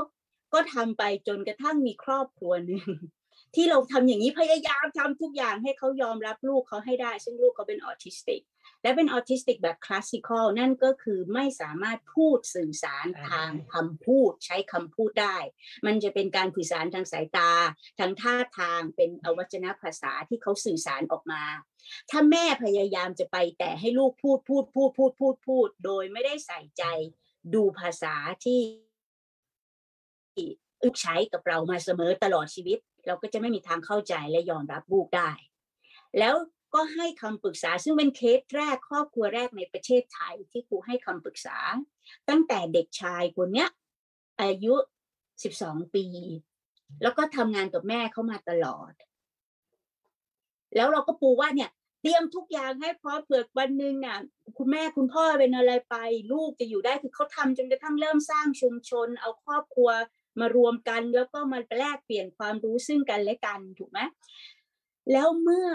[0.55, 2.89] ก็ทำไปจนกระทั่งมีครอบครัวหนึ่ง
[3.55, 8.43] ที่เราทำอย่างนี้พยายามทำทุกอย่างให้เขายอมรับลูกเขาให้ได้ ซึ่งลูกเขาเป็นออทิสติก
[8.83, 15.37] และเป็นออทิสติกแบบคลาสสิคอลนั่นก็คือไม่สามารถพูดสื่อสารทางคำพูดใช้คำพูดได้
[15.87, 17.53] มันจะเป็นการสื่อสารทางสายตา
[17.99, 21.43] ทางท่าทางเป็นอวัจนภาษาที่เขาสื่อสารออกมา
[22.11, 26.85] ถ้าแม่พยายามจะไปแต่ให้ลูกพูดพูดพูดพูดพูดพูด โดยไม่ได้ใส่ใจ
[27.55, 28.61] ดูภาษาที่
[30.83, 35.31] ลูกใช้กับเรามาเสมอตลอดชีวิต เราก็จะไม่มีทางเข้าใจและยอมรับลูกได้
[36.18, 36.35] แล้ว
[36.74, 41.59] ก็ให้คำปรึกษาซึ่งเป็นเคสแรกครอบครัวแรกในประเทศไทยที่ครูให้คำปรึกษา
[42.29, 43.68] ตั้งแต่เด็กชายคนเนี้ย
[44.42, 44.74] อายุ
[45.35, 46.07] 12 ปี
[47.03, 48.92] แล้วก็ทำงานกับแม่เขามาตลอด
[50.77, 51.70] แล้วเราก็ปูว่าเนี่ย
[52.03, 54.18] เตรียมทุกอย่างให้พร้อมเผื่อวันหนึ่งน่ะ
[54.59, 55.96] คุณแม่คุณพ่อเป็นอะไรไป
[56.33, 59.90] ลูกจะอยู่ได้คือเขาทำจนกระทั่งเริ่มสร้างชุมชน เอาครอบครัว
[60.40, 63.98] มารวมกันแล้วก็มาแลกเปลี่ยนความรู้ซึ่งกันและกันถูกไหม
[65.12, 65.68] แล้วเมื่อ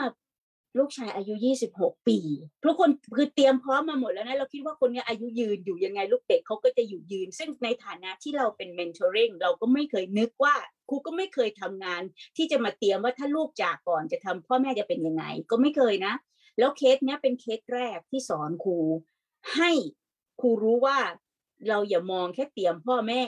[0.79, 1.33] ลูกชายอายุ
[1.69, 2.17] 26 ปี
[2.63, 10.55] ทุกคนคือเตรียมพร้อมมาหมดแล้วนะเราคิดว่าคนนี้อายุยืนอยู่ยังไงลูกเด็กเขาก็จะอยู่ยืน ซึ่งในฐานะที่เราเป็น mentoring เราก็ไม่เคยนึกว่า
[10.89, 12.01] ครูก็ไม่เคยทำงาน
[12.37, 16.13] ที่จะมาเตรียมว่าถ้าลูกจากก่อนจะทำพ่อแม่จะเป็นยังไง ก็ไม่เคยนะ
[16.59, 18.77] แล้วเคสเนี้ยเป็นเคสแรกที่สอนครู
[19.55, 19.71] ให้
[20.41, 20.97] ครูรู้ว่า
[21.69, 23.21] เราอย่ามองแค่เตรียมพ่อแม่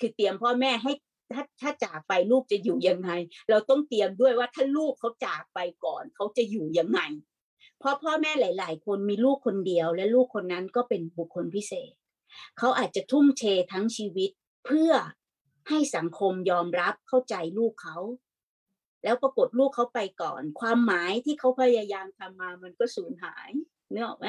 [0.00, 0.92] คือเตรียมพ่อแม่ให้
[1.34, 3.10] ถ้าถ้าจากไปลูกจะอยู่ยังไง
[3.50, 7.00] เราต้องเตรียมด้วยว่าถ้าลูกเขาจากไปก่อนเขาจะอยู่ยังไง
[7.78, 11.92] เพราะพ่อแม่หลาย ๆ คนมีลูกคนเดียว และลูกคนนั้นก็เป็นบุคคลพิเศษ
[12.58, 14.30] เขาอาจจะทุ่มเททั้งชีวิต
[14.66, 14.92] เพื่อ
[15.68, 17.96] ให้สังคมยอมรับเข้าใจลูกเขา
[19.04, 23.50] แล้วปรากฏลูกเขาไปก่อน ความหมายที่เขาพยายามทำมามันก็สูญหาย
[23.90, 24.28] เนื้อออกไหม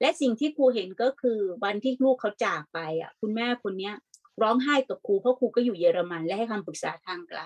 [0.00, 3.94] และสิ่งที่ครูเห็นก็คือวันที่ลูกเขาจากไปอะ คุณแม่คนเนี้ย
[4.42, 7.40] ร้องไห้กับครูเพราะครูก็อยู่เยอรมันและให้คำปรึกษาทางไกล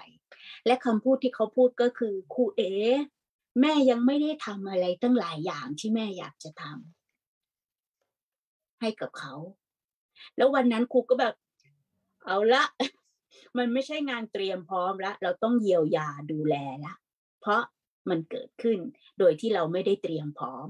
[0.66, 2.72] และคำพูดที่เขาพูดก็คือครูเอ๋
[3.61, 9.35] แม่ยังไม่ได้ทำอะไรตั้งหลายอย่างที่แม่อยากจะทำให้กับเขา
[10.37, 11.35] แล้ววันนั้นครูก็แบบ
[12.27, 12.64] เอาละ
[13.57, 16.94] มันไม่ใช่งานเตรียมพร้อมละเราต้องเยียวยาดูแลละ
[17.40, 17.62] เพราะ
[18.09, 18.79] มันเกิดขึ้น
[19.18, 20.66] โดยที่เราไม่ได้เตรียมพร้อม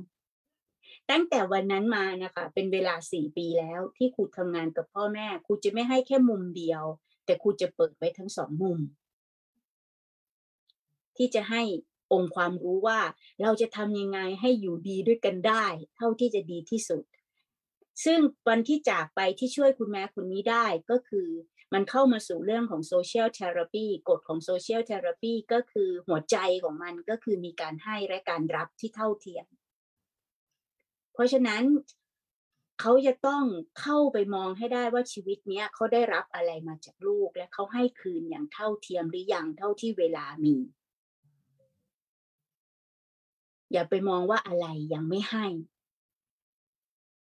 [1.11, 6.83] ตั้งแต่วันนั้นมานะคะ เป็นเวลาสี่ปีแล้วที่ครูทำงานกับพ่อแม่ครูจะไม่ให้แค่มุมเดียว
[7.25, 8.79] แต่ครูจะเปิดไว้ทั้งสองมุม
[11.16, 11.62] ที่จะให้
[12.12, 13.01] องค์ความรู้ว่า
[13.42, 15.66] เราจะทำยังไงให้อยู่ดีด้วยกันได้
[15.97, 17.05] เท่าที่จะดีที่สุด
[18.05, 21.29] ซึ่งวันที่จากไปที่ช่วยคุณแม่คนนี้ได้ก็คือ
[21.73, 29.47] มันเข้ามาสู่เรื่องของ social therapy กฎของ social therapy ก็คือหัวใจของมันก็คือมีการให้และการรับที่เท่าเทียม
[31.16, 31.64] เพราะฉะนั้น
[32.81, 33.44] เขาจะต้อง
[33.81, 40.57] เข้าไปมองให้ได้ว่าชีวิตเนี้ยเขาได้รับอะไรมาจากลูก และเขาให้คืนอย่างเท่าเทียมหรือยังเท่าที่เวลามี
[43.72, 45.46] อย่าไปมองว่าอะไรยังไม่ให้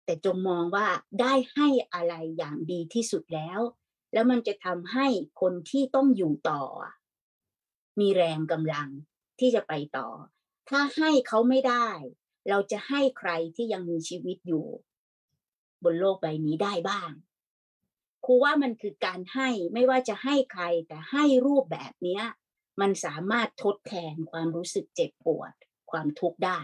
[0.04, 0.86] แต่จงมองว่า
[1.20, 3.60] ได้ให้อะไรอย่างดีที่สุดแล้ว
[4.12, 5.06] แล้วมันจะทำให้
[5.40, 6.62] คนที่ต้องอยู่ต่อ
[8.00, 8.88] มีแรงกำลัง
[9.40, 10.08] ที่จะไปต่อ
[10.68, 11.88] ถ้าให้เขาไม่ได้
[12.48, 14.66] เราจะให้ใครที่ยังมีชีวิตอยู่
[15.84, 17.10] บนโลกใบนี้ได้บ้าง
[18.24, 22.24] ครูว่ามันคือการให้ไม่ว่าจะให้ใครแต่ให้รูปแบบเนี้ย
[22.80, 25.52] มันสามารถทดแทนความรู้สึกเจ็บปวด
[25.90, 26.60] ความทุกข์ได้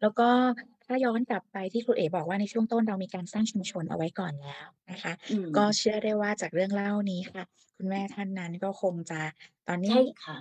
[0.00, 0.30] แล้วก็
[0.92, 5.12] ถ้าย้อนกลับไปที่ครูเอ๋บอกว่าในช่วงต้นเรามีการสร้างชุมชนเอาไว้ก่อนแล้วนะคะ
[5.56, 7.44] ก็เชื่อได้ว่าจากเรื่องเล่านี้ค่ะ
[7.76, 9.20] คุณแม่ท่านนั้นก็คงจะ
[9.68, 9.96] ตอนนี้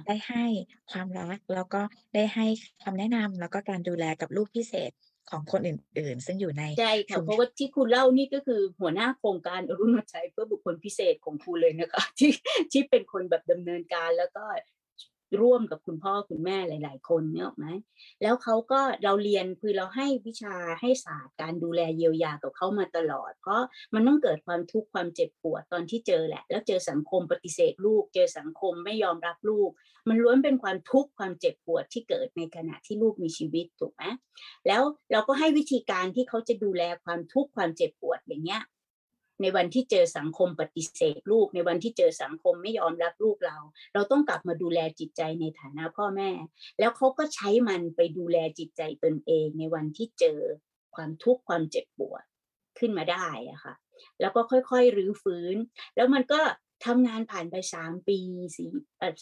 [0.07, 0.45] ได้ให้
[0.91, 1.81] ความรักแล้วก็
[2.15, 2.45] ได้ให้
[2.83, 4.91] คำแนะนำแล้วก็การดูแลกับลูกพิเศษ
[5.29, 12.31] ของคนอื่นๆ ซึ่งอยู่ในใช่ค่ะเพราะว่าที่คุณเล่านี่ก็คือหัวหน้าโครงการอรุณชัยเพื่อบุคคลพิเศษของครูเลยนะคะ ที่
[12.71, 14.43] ที่เป็นคนแบบดำเนินการแล้วก็
[15.41, 17.67] ร่วมกับคุณพ่อคุณแม่หลาย ๆ คนเนี่ยหรอไหม
[18.21, 23.61] แล้วเขาก็เราเรียนคือเราให้วิชาให้ศาสตร์การดูแลเยียวยากับเขามาตลอด เพราะ
[23.93, 29.69] มันต้องเกิดความทุกข์ความเจ็บปวดตอนที่เจอแหละ แล้วเจอสังคมปฏิเสธลูก เจอสังคมไม่ยอมรับลูก
[30.09, 34.03] มันล้วนเป็นความทุกข์ความเจ็บปวดที่เกิดในขณะที่ลูกมีชีวิตถูกไหม
[34.67, 38.61] แล้วเราก็ให้วิธีการที่เขาจะดูแลความทุกข์ความเจ็บปวดอย่างเงี้ย
[39.41, 43.57] ในวันที่เจอสังคมปฏิเสธลูก ในวันที่เจอสังคมไม่ยอมรับลูกเรา
[43.93, 46.29] เราต้องกลับมาดูแลจิตใจในฐานะพ่อแม่
[46.79, 50.39] แล้วเขาก็ใช้มันไปดูแลจิตใจตนเอง ในวันที่เจอ
[50.95, 52.23] ความทุกข์ความเจ็บปวด
[52.79, 53.73] ขึ้นมาได้อะค่ะ
[54.21, 55.55] แล้วก็ค่อยๆรื้อฟื้น
[55.95, 56.39] แล้วมันก็
[56.85, 58.19] ทำงานผ่านไปสามปี
[58.55, 58.69] สี่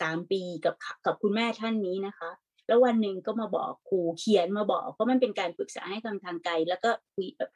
[0.01, 0.75] สามปีกับ
[1.05, 2.31] กับคุณแม่ท่านนี้นะคะ
[2.67, 6.89] แล้ววันหนึ่งก็มาบอกครูเขียนมาบอก เพราะมันเป็นการปรึกษาให้คำทางไกล แล้วก็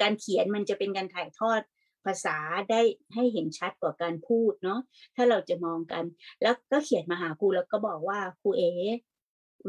[0.01, 1.61] การเขียนมันจะเป็นการถ่ายทอด
[2.05, 2.37] ภาษา
[2.71, 2.81] ได้
[3.13, 4.79] ให้เห็นชัดกว่าการพูดเนาะ
[5.15, 6.03] ถ้าเราจะมองกัน
[6.41, 8.63] แล้วก็เขียนมาหาครูแล้วก็บอกว่าครูเอ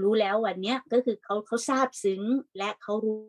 [0.00, 2.22] รู้แล้ววันเนี้ยก็คือเขาเขาทราบซึ้ง
[2.58, 3.20] และเขารู้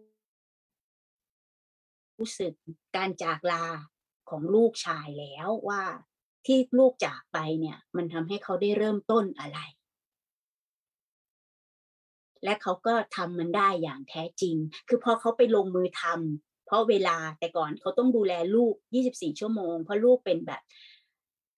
[2.20, 2.54] รู้สึก
[2.96, 3.66] การจากลา
[4.30, 5.84] ของลูกชายแล้วว่า
[6.46, 9.60] ที่ลูกจากไปเนี่ย มันทำให้เขาได้เริ่มต้นอะไร
[12.44, 14.56] และเขาก็ทำมันได้อย่างแท้จริง
[14.88, 18.74] คือพอเขาไปลงมือทำ เพราะเวลาแต่ก่อนเขาต้องดูแลลูก
[19.06, 20.62] 24 ชั่วโมง เพราะลูกเป็นแบบ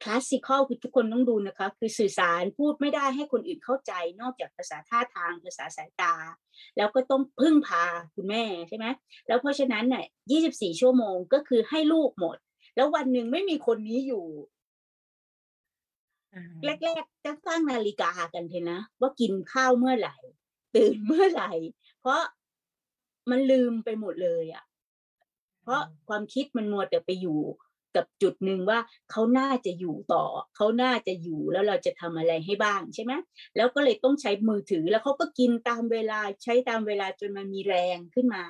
[0.03, 3.91] คลาสสิคอลคือทุกคนต้องดูนะคะ คือสื่อสารพูดไม่ได้ให้คนอื่นเข้าใจ
[4.21, 6.13] นอกจากภาษาท่าทางภาษาสายตา
[6.77, 7.83] แล้วก็ต้องพึ่งพา
[8.15, 8.85] คุณแม่ใช่ไหม
[9.27, 10.05] แล้วเพราะฉะนั้นเนี่ย
[10.43, 12.37] 24 ชั่วโมงก็คือให้ลูกหมด
[12.75, 14.25] แล้ววันหนึ่งไม่มีคนนี้อยู่
[16.33, 16.43] อ่า
[16.83, 20.15] แรกๆจะตั้งนาฬิกากันเถอะนะ ว่ากินข้าวเมื่อไหร่
[20.75, 21.51] ตื่นเมื่อไหร่
[21.99, 22.21] เพราะ
[23.29, 24.63] มันลืมไปหมดเลยอะ่ะ
[25.65, 27.39] เพราะความคิดมันมัวแต่ไปอยู่
[27.95, 28.80] กับจุดหนึ่งว่า
[29.12, 30.23] เขาน่าจะอยู่ต่อ
[30.56, 33.13] เขาน่าจะอยู่แล้วเราจะทำอะไรให้บ้างใช่ไหม
[33.56, 38.45] แล้วก็เลยต้องใช้มือถือแล้วเขาก็กินตามเวลาใช้ตามเวลาจนมันมีแรงขึ้นมา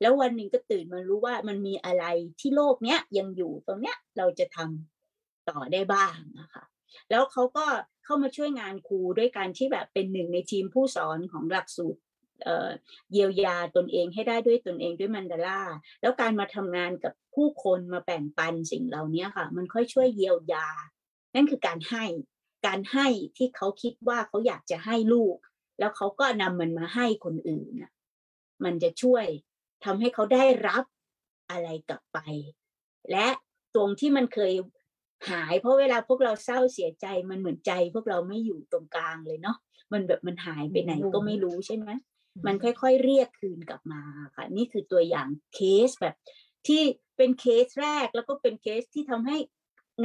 [0.00, 2.04] แล้ววันหนึ่งก็ตื่นมารู้ว่ามันมีอะไร
[2.40, 6.64] ที่โลกเนี้ยยังอยู่ตรงเนี้ยเราจะทำต่อได้บ้างนะคะ
[7.10, 7.66] แล้วเขาก็
[8.04, 12.00] เข้ามาช่วยงานครูด้วยการที่แบบเป็นหนึ่งในทีมผู้สอนของหลักสูตร
[13.12, 15.62] เยียวยาตนเองให้ได้ด้วยตนเองด้วยมันดาร่า
[16.00, 20.68] แล้วการมาทำงานกับผู้คนมาแบ่งปันสิ่งเหล่านี้ค่ะ มันค่อยช่วยเยียวยา
[21.34, 22.04] นั่นคือการให้
[22.66, 25.36] การให้ที่เขาคิดว่าเขาอยากจะให้ลูก
[25.78, 27.92] แล้วเขาก็นำมันมาให้คนอื่นน่ะ
[28.64, 29.26] มันจะช่วย
[29.84, 30.84] ทำให้เขาได้รับ
[31.50, 32.18] อะไรกลับไป
[33.10, 33.26] และ
[33.74, 34.52] ตรงที่มันเคย
[35.30, 39.56] หายเพราะเวลาพวกเราเศร้าเสียใจมันเหมือนใจ พวกเราไม่อยู่ตรงกลางเลยเนาะ
[39.92, 41.88] มันแบบมันหายไปไหนก็ไม่รู้ใช่ไหม
[42.46, 44.02] มันค่อยๆเรียกคืนกลับมา
[44.34, 46.16] ค่ะนี่คือตัวอย่างเคสแบบ
[46.66, 46.82] ที่
[47.16, 49.36] เป็นเคสแรกแล้วก็เป็นเคสที่ทำให้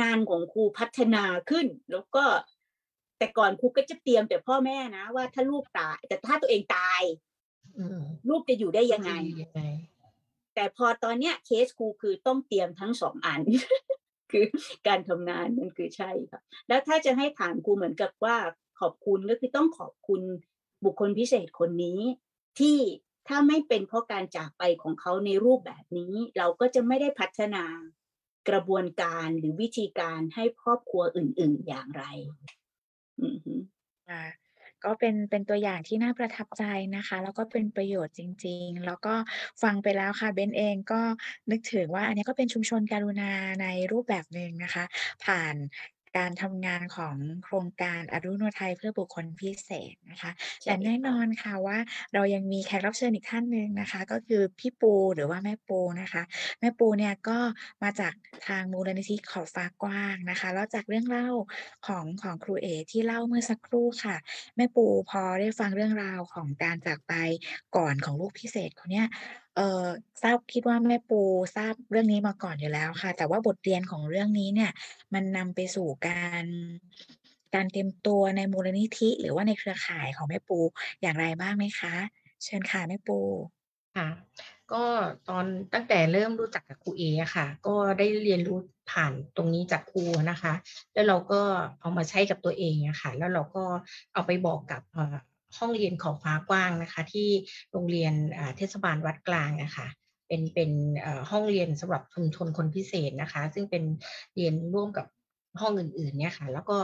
[0.01, 2.25] งานของครูพัฒนาขึ้น แล้วก็
[3.17, 7.01] แต่ก่อนครูก็จะเตรียมแต่พ่อแม่นะ ว่าถ้าลูกตาย แต่ถ้าตัวเองตาย
[7.77, 9.61] อืมลูกจะอยู่ได้ยังไงจะอยู่ยังไง
[10.55, 13.41] แต่พอตอนเนี้ยเคสครูคือต้องเตรียมทั้งสองอัน
[14.31, 14.45] คือ
[14.87, 18.37] การทำงานมันคือใช่ค่ะ แล้วถ้าจะให้ถามครูเหมือนกับว่า
[18.79, 20.21] ขอบคุณก็คือต้องขอบคุณ
[20.85, 22.01] บุคคลพิเศษคนนี้
[22.59, 22.77] ที่
[23.27, 27.65] ถ้าไม่เป็นเพราะการจากไปของเขาในรูปแบบนี้ เราก็จะไม่ได้พัฒนา
[28.49, 32.03] กระบวนการหรือวิธีการให้ครอบครัวอื่น ๆอย่างไร
[33.21, 33.53] อือฮึ
[34.09, 34.23] ค่ะ
[34.83, 36.63] ก็เป็นเป็นตัวอย่างที่น่าประทับใจ
[36.95, 39.15] นะคะ แล้วก็เป็นประโยชน์จริง ๆ แล้วก็
[39.63, 41.01] ฟังไปแล้วค่ะเบนเองก็
[41.51, 44.83] นึกถึงว่า อันนี้ก็เป็นชุมชนการุณาในรูปแบบหนึ่งนะคะ
[45.25, 45.55] ผ่าน
[46.17, 50.31] การทำงานของโครงการอรุณไทยเพื่อบุคคลพิเศษนะคะ
[50.63, 51.77] ใช่แต่แน่นค่ะอนค่ะว่า
[52.13, 56.23] เรายังมีแขกรับเชิญอีกท่านหนึ่งนะคะ ก็คือพี่ปูหรือว่าแม่ปูนะคะ
[56.59, 57.39] แม่ปูเนี่ยก็
[57.83, 58.13] มาจาก
[58.47, 61.29] ทางมูลนิธิขอบฟ้ากว้างนะคะแล้วจากเรื่องเล่า
[61.87, 64.15] ของของครูเอที่เล่าเมื่อสักครู่ค่ะ
[64.55, 67.13] แม่ปูพอได้ฟังเรื่องราวของการจากไป
[67.75, 69.07] ก่อนของลูกพิเศษคนเนี้ย
[69.55, 69.87] เอ่อ
[70.21, 71.21] ทราบ คิดว่าแม่ปู
[71.55, 74.71] ทราบเรื่องนี้มาก่อนอยู่แล้วค่ะ แต่ว่าบทเรียนของเรื่องนี้เนี่ย
[75.13, 76.45] มันนำไปสู่การ
[77.55, 80.59] การเตรียมตัวในมูลนิธิ หรือว่าในเครือข่ายของแม่ปู
[81.01, 81.95] อย่างไรบ้างไหมคะ
[82.43, 83.19] เชิญค่ะแม่ปู
[83.97, 84.09] ค่ะ
[84.71, 84.83] ก็
[85.29, 88.57] ตอน ตั้งแต่เริ่มรู้จักกับครูเออะค่ะ ก็ได้เรียนรู้
[88.91, 90.53] ผ่านตรงนี้จากครูนะคะ
[90.93, 91.41] แล้วเราก็
[91.79, 93.63] เอามาใช้กับตัวเองอะค่ะ แล้วเราก็
[94.13, 95.15] เอาไปบอกกับ เอ่อ
[95.57, 97.29] ห้องเรียนขอบฟ้ากว้างนะคะ ที่
[97.71, 98.13] โรงเรียน
[98.57, 99.87] เทศบาลวัดกลางอะคะ
[100.27, 100.71] เป็นเป็น
[101.31, 103.83] ห้องเรียนสำหรับชุมชนคนพิเศษนะคะ ซึ่งเป็น
[104.35, 105.05] เรียนร่วมกับ
[105.61, 106.77] ห้องอื่นๆเนี่ยค่ะ แล้วก็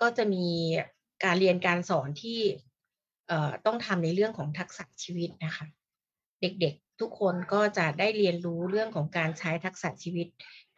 [0.00, 0.46] ก็จะมี
[1.24, 2.40] การเรียนการสอนที่
[3.66, 5.66] ต้องทำในเรื่องของทักษะชีวิตนะคะ
[6.40, 10.26] เด็กๆทุกคนก็จะได้เรียนรู้เรื่องของการใช้ทักษะชีวิต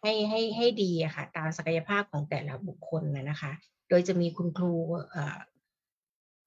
[0.02, 3.52] ให้ให้ให้ดีอะค่ะ ตามศักยภาพของแต่ละบุคคลนะคะ
[3.88, 4.74] โดยจะมีคุณครู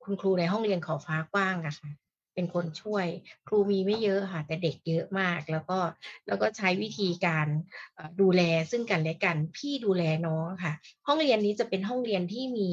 [0.04, 1.90] คุณครูในห้องเรียนขอบฟ้ากว้างอะค่ะ
[2.36, 3.06] เป็นคนช่วย
[3.48, 5.80] ครูมีไม่เยอะค่ะ แต่เด็กเยอะมากแล้วก็
[6.28, 7.48] แล้วก็ใช้วิธีการ
[7.96, 8.42] เอ่อดูแล
[8.72, 10.74] ซึ่งกันและกันพี่ดูแลน้องค่ะ
[11.08, 12.72] ห้องเรียนนี้จะเป็นห้องเรียนที่มี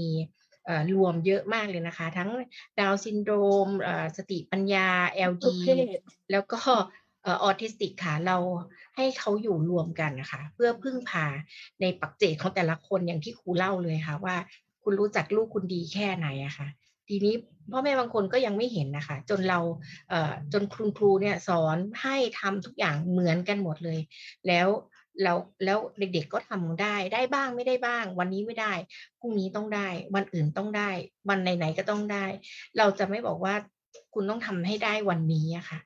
[0.65, 2.31] เอ่อรวมเยอะมากเลยนะคะ ทั้ง
[2.81, 3.35] ดาวน์ซินโดร
[3.67, 5.99] มเอ่อสติปัญญา LD ทุกเพศ
[6.31, 6.61] แล้วก็
[7.23, 8.37] เออทิสติกค่ะเรา
[8.97, 11.27] ให้เขาอยู่รวมกันนะคะ เพื่อพึ่งพา
[11.81, 14.37] ในปักเจกของแต่ละคนอย่างที่ครูเล่าเลยค่ะว่า
[14.83, 16.69] คุณรู้จักลูกคุณดีแค่ไหนอะค่ะ
[17.11, 17.35] ทีนี้
[17.73, 19.61] พ่อแม่บางคนก็ยังไม่เห็นนะคะ จนเรา
[20.11, 24.01] เจนคุณครูเนี่ยสอนให้ทำทุกอย่างเหมือนกันหมดเลย
[24.47, 24.69] แล้ว
[25.23, 28.73] แล้วแล้วเด็กๆก็ทำได้ได้บ้างไม่ได้บ้าง วันนี้ไม่ได้
[29.21, 30.91] พรุ่งนี้ต้องได้ วันอื่นต้องได้
[31.29, 32.27] วันไหนๆก็ต้องได้
[32.79, 33.55] เราจะไม่บอกว่า
[34.15, 35.81] คุณต้องทำให้ได้วันนี้อะค่ะ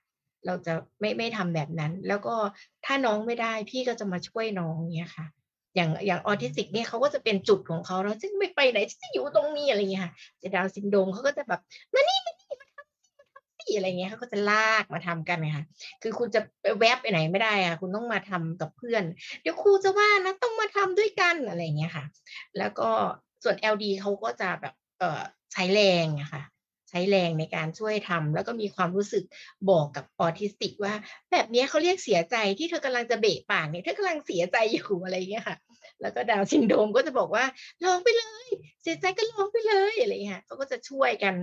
[0.47, 2.35] เราจะไม่ไม่ทำแบบนั้น แล้วก็
[2.85, 5.27] ถ้าน้องไม่ได้พี่ก็จะมาช่วยน้องเนี่ยค่ะ
[5.77, 11.61] อย่างอย่างออทิสติกเนี่ยเขาก็จะเป็นจุดของเขาเราจะไม่ไปไหนจะอยู่ตรงนี้อะไรเงี้ยค่ะแต่ดาวน์ซินโดมเขาก็จะแบบ
[11.95, 15.65] มานี่มานี่มาทำสิมาทำสิอะไรเงี้ยเขาก็จะลากมาทำกันนะคะ
[16.03, 19.03] คือคุณจะไปแวบไปไหนไม่ได้อะคุณต้องมาทำกับเพื่อน
[19.41, 22.05] เดี๋ยวครูจะว่านะต้องมาทำด้วยกันอะไรเงี้ยค่ะ
[22.59, 22.89] แล้วก็
[23.45, 25.21] ส่วน LD เขาก็จะแบบเออ
[25.53, 26.43] ใช้แรงอะค่ะ
[26.95, 29.25] ช้แรงในการช่วยทำแล้วก็มีความรู้สึก
[29.71, 30.95] บอกกับออทิสติกว่า
[31.33, 35.57] แบบนี้เขาเรียกเสียใจที่เธอกำลังจะเบะปากเนี่ยเธอกำลังเสียใจอยู่อะไรเงี้ยค่ะ
[36.01, 37.45] แล้วก็ดาวซินโดมก็จะบอกว่า
[37.85, 38.49] ลองไปเลย
[38.83, 41.35] เสียใจก็ลองไปเลยอะไรอย่างเงี้ยเขาก็จะช่วยกัน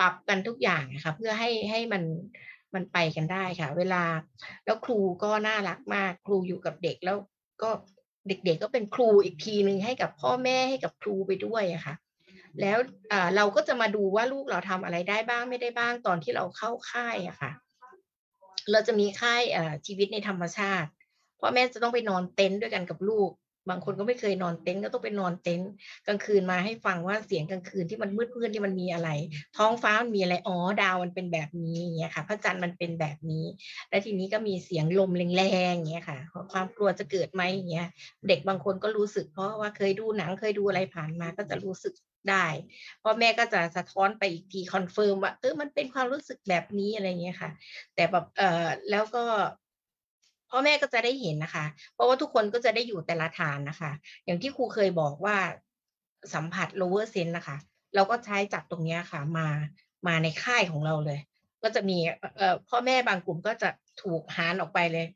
[0.00, 2.02] ปรับกันทุกอย่างนะคะเพื่อให้ให้มัน
[2.74, 4.02] มันไปกันได้ค่ะ เวลา
[4.64, 7.16] แล้วครูก็น่ารักมาก ครูอยู่กับเด็กแล้ว
[7.62, 7.70] ก็
[8.28, 11.94] เด็กๆก็เป็นครูอีกทีหนึ่งให้กับพ่อแม่ให้กับครูไปด้วยอะค่ะ
[12.60, 12.78] แล้ว
[13.36, 17.52] เราก็จะมาดูว่าลูกเราทำอะไรได้บ้างไม่ได้บ้างตอนที่เราเข้าค่ายอะค่ะ
[18.70, 19.42] เราจะมีค่าย
[19.86, 20.90] ชีวิตในธรรมชาติ
[21.40, 23.30] พ่อแม่จะต้องไปนอนเต็นท์ด้วยกันกับลูก
[23.70, 25.70] บางคนก็ไม่เคยนอนเต็นท์ก็ต้องไปนอนเต็นท์
[26.06, 29.10] กลางคืนมาให้ฟังว่าเสียงกลางคืนที่มันมืดมืดที่มันมีอะไร
[29.56, 33.44] ท้องฟ้ามันมีอะไรอ๋อดาวมันเป็นแบบนี้อย่างเงี้ยค่ะพระจันทร์มันเป็นแบบนี้
[33.90, 36.18] และทีนี้ก็มีเสียงลมแรงๆอย่างเงี้ยค่ะ
[36.52, 37.88] ความกลัวจะเกิดไหมอย่างเงี้ย
[38.28, 41.94] เด็กบางคนก็รู้สึกเพราะว่าเคยดูหนังเคยดูอะไรผ่านมาก็จะรู้สึก
[42.30, 42.46] ได้
[43.02, 47.50] พ่อแม่ก็จะสะท้อนไปอีกที confirm ว่าเออมันเป็นความรู้สึกแบบนี้อะไรเงี้ยค่ะ
[47.94, 49.24] แต่แบบเออแล้วก็
[50.50, 53.90] พ่อแม่ก็จะได้เห็นนะคะ เพราะว่าทุกคนก็จะได้อยู่แต่ละฐานนะคะ
[54.24, 55.36] อย่างที่ครูเคยบอกว่า
[56.34, 57.56] สัมผัส lower sense นะคะ
[57.94, 59.46] เราก็ใช้จับตรงเนี้ยค่ะ มา
[60.06, 61.20] มาในค่ายของเราเลย
[61.62, 61.98] ก็จะมี
[62.36, 63.68] เอ่อพ่อแม่บางกลุ่มก็จะ
[64.02, 65.06] ถูกหารออกไปเลย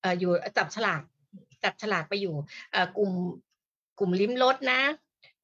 [0.00, 1.02] เอ่ออยู่จับฉลาก
[1.64, 2.34] จับฉลากไปอยู่
[2.72, 3.12] เอ่อกลุ่ม
[3.98, 4.80] กลุ่มลิ้มรสนะ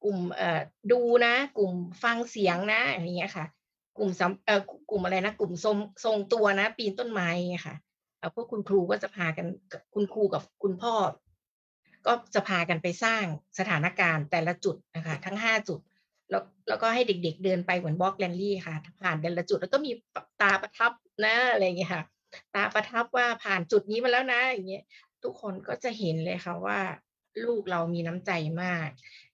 [0.03, 1.73] กลุ่มเอ่อดูนะ กลุ่ม
[2.03, 3.45] ฟังเสียงนะอย่างเงี้ยค่ะ
[3.97, 7.29] กลุ่มสัมเอ่อกลุ่มอะไรนะกลุ่มทรงทรงตัวนะ ปีนต้นไม้
[7.65, 7.75] ค่ะ
[8.17, 9.45] เอ่อพวกคุณครูก็จะพากัน
[9.93, 10.93] คุณครูกับคุณพ่อ
[12.05, 13.23] ก็จะพากันไปสร้าง
[13.59, 15.79] สถานการณ์แต่ละจุดนะคะทั้งห้าจุด
[16.29, 19.91] แล้วแล้วก็ให้เด็กๆเดินไปเหมือนบล็อกแลนลี่ค่ะ ผ่านแต่ละจุดแล้วก็มี
[20.41, 20.91] ตาประทับ
[21.25, 22.03] นะอะไรอย่างเงี้ยค่ะ
[22.55, 24.83] ตาประทับว่าผ่านจุดนี้มาแล้วนะอย่างเงี้ย
[25.23, 26.79] ทุกคนก็จะเห็นเลยค่ะว่า
[27.45, 28.31] ลูกเรามีน้ำใจ
[28.63, 28.89] มาก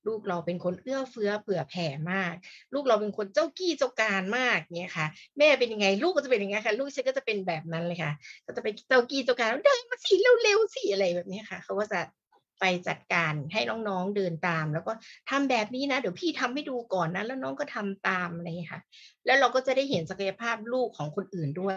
[0.09, 2.33] ลูกเราเป็นคนเอื้อเฟื้อเผื่อแผ่มาก
[2.73, 5.07] ลูกเราเป็นคนเจ้ากี้เจ้าการมากเนี่ยค่ะ
[5.37, 8.13] แม่เป็นยังไงลูกก็จะเป็นยังไงค่ะ ลูกฉันก็จะเป็นแบบนั้นเลยค่ะ
[8.45, 11.99] ก็จะเป็นเจ้ากี้เจ้าการเดินมาสิเร็วๆสิอะไรแบบนี้ค่ะเขาก็จะ
[12.59, 14.93] ไปจัดการให้น้องๆเดินตาม แล้วก็
[15.29, 18.81] ทำแบบนี้นะ เดี๋ยวพี่ทำให้ดูก่อนนะแล้วน้องก็ทำตามอะไรอย่างเงี้ยค่ะ
[19.25, 21.75] แล้วเราก็จะได้เห็นศักยภาพลูกของคนอื่นด้วย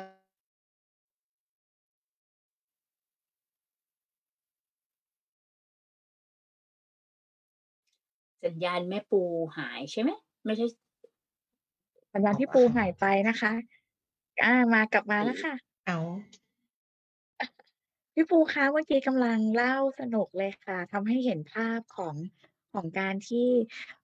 [8.44, 9.22] สัญญาณแม่ปู
[9.58, 10.10] หายใช่ไหม
[10.44, 10.66] ไม่ใช่
[12.12, 13.52] สัญญาณพี่ปูหายไปนะคะ
[14.44, 15.54] อ่ามากลับมาแล้วค่ะ
[15.86, 15.98] เอา
[18.14, 22.14] พี่ปูคะเมื่อกี้กำลังเล่าสนุกเลยค่ะทำให้เห็นภาพของ
[22.74, 23.48] ของการที่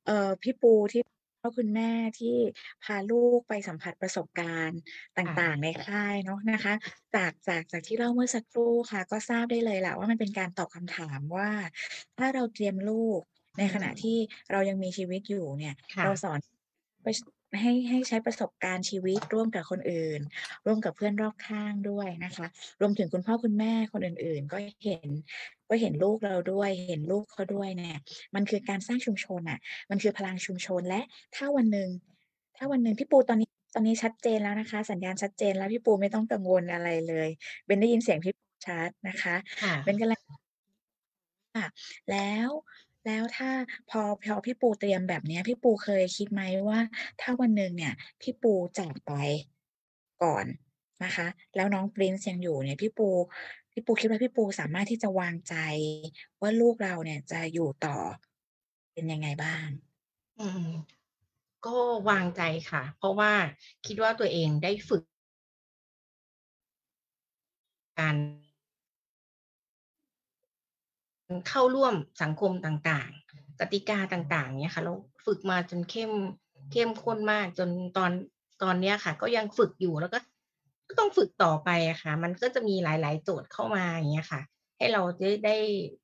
[0.07, 1.03] เอ่อพี่ปูที่
[1.43, 2.37] พ่อคุณแม่ที่
[2.85, 4.81] พาลูกไปสัมผัสประสบการณ์
[5.19, 6.75] ต่างๆ ในค่ายเนาะนะคะ
[7.15, 11.51] จากจากจากที่เล่าเมื่อสักครู่ค่ะ ก็ทราบได้เลยแหละว่ามันเป็นการตอบคำถามว่า
[12.19, 13.21] ถ้าเราเตรียมลูก
[13.59, 14.17] ในขณะที่
[14.53, 16.39] เรายังมีชีวิตอยู่เนี่ยค่ะเราสอน
[17.03, 17.09] ไป
[17.61, 20.21] ให้ให้ใช้ประสบการณ์ชีวิตร่วมกับคนอื่น
[20.67, 22.47] ร่วมกับเพื่อนรอบข้างด้วยนะคะ
[22.81, 25.09] รวมถึงคุณพ่อคุณแม่คนอื่น ๆ ก็เห็น
[25.69, 27.99] ก็เห็นลูกเราด้วยเห็นลูกเขาด้วยเนี่ย
[28.35, 29.59] มันคือการสร้างชุมชนอะ
[29.91, 31.01] มันคือพลังชุมชนและ
[31.37, 31.89] ถ้าวันหนึ่ง
[32.57, 37.29] ถ้าวันหนึ่งพี่ปูตอนนี้ตอนนี้ชัดเจนแล้วนะคะ สัญญาณชัดเจนแล้วพี่ปูไม่ต้องกังวลอะไรเลย
[37.67, 40.21] เบนได้ยินเสียงพี่ปูชัดนะคะค่ะเป็นกำลัง
[41.55, 41.67] ค่ะ
[42.11, 42.49] แล้ว
[43.09, 43.51] แล้วถ้า
[43.91, 46.81] พอพอพี่ปูเตรียมแบบเนี้ย พี่ปูเคยคิดไหมว่า
[47.21, 49.13] ถ้าวันหนึ่งเนี่ย พี่ปูจากไป
[50.23, 50.47] ก่อน
[51.05, 53.09] นะคะ แล้วน้อง Prince ยังอยู่เนี่ยพี่ปู
[53.73, 55.55] พี่ปูคิดว่าพี่ปูสามารถที่จะวางใจ
[56.41, 57.99] ว่าลูกเราเนี่ยจะอยู่ต่อ
[58.93, 59.69] เป็นยังไงบ้าง?
[60.41, 60.65] อืม
[61.67, 61.77] ก็
[62.09, 63.33] วางใจค่ะ เพราะว่า
[63.87, 65.03] คิดว่าตัวเองได้ฝึก
[67.99, 68.17] การ
[71.49, 76.13] เข้าร่วมสังคมต่างๆ กติกาต่างๆเงี้ยค่ะแล้วฝึกมาจนเข้ม
[76.73, 78.11] เข้มข้นมากจนตอน
[78.63, 80.19] ตอนเนี้ยค่ะ ก็ยังฝึกอยู่แล้วก็
[80.89, 81.71] ก็ต้องฝึกต่อไป
[82.03, 84.41] ค่ะ มันก็จะมีหลาย ๆ โจทย์เข้ามาอย่างเงี้ยค่ะ
[84.79, 85.57] ให้เราได้ได้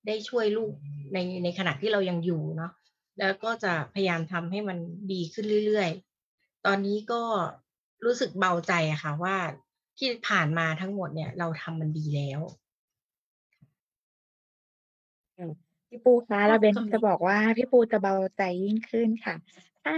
[0.07, 0.73] ได้ช่วยลูก
[1.13, 2.73] ในในขณะที่เรายังอยู่เนาะ
[3.19, 4.79] แล้วก็จะพยายามทำให้มัน
[5.13, 7.23] ดีขึ้นเรื่อยๆ ตอนนี้ก็
[8.05, 9.37] รู้สึกเบาใจอะค่ะว่า
[9.99, 12.41] ที่ผ่านมาทั้งหมดเนี่ย เราทำมันดีแล้ว
[15.39, 15.53] อืม
[15.89, 19.35] พี่ปูคะแล้วเบนคำจะนี้ บอกว่า พี่ปูจะเบาใจยิ่งขึ้นค่ะ
[19.85, 19.95] ถ้า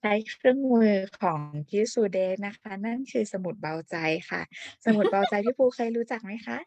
[0.00, 3.96] ใช้เครื่องมือของพี่ซูเดชนะคะ นั่นคือสมุดเบาใจ
[4.30, 4.42] ค่ะ
[4.84, 6.58] สมุดเบาใจพี่ปูเคยรู้จักไหมคะ?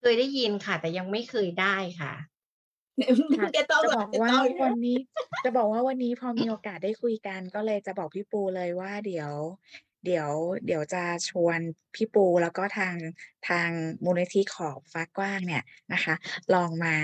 [0.00, 2.12] เคยได้ยินค่ะ แต่ยังไม่เคยได้ค่ะ
[3.38, 4.98] ค่ะ จะต้องจะแบบ บอกจะว่าต้องวันนี้
[5.44, 9.32] จะบอกว่าวันนี้พอมีโอกาสได้คุยกัน ก็เลยจะบอกพี่ปูเลยว่า เดี๋ยว
[10.04, 10.30] เดี๋ยว
[10.66, 11.60] เดี๋ยวจะชวน
[11.94, 12.96] พี่ปูแล้วก็ทาง
[13.48, 13.68] ทาง
[14.04, 16.14] มูลนิธิขอบฟ้ากว้างเนี่ยนะคะ
[16.54, 16.94] ลองมา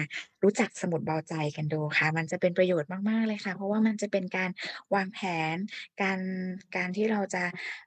[0.45, 4.51] รู้จักสมุดเบาใจกันดูค่ะ มันจะเป็นประโยชน์มาก ๆ เลยค่ะ เพราะว่ามันจะเป็นการ
[4.95, 5.19] วางแผ
[5.55, 5.57] น
[6.03, 6.19] การ
[6.77, 7.45] การที่เราจะ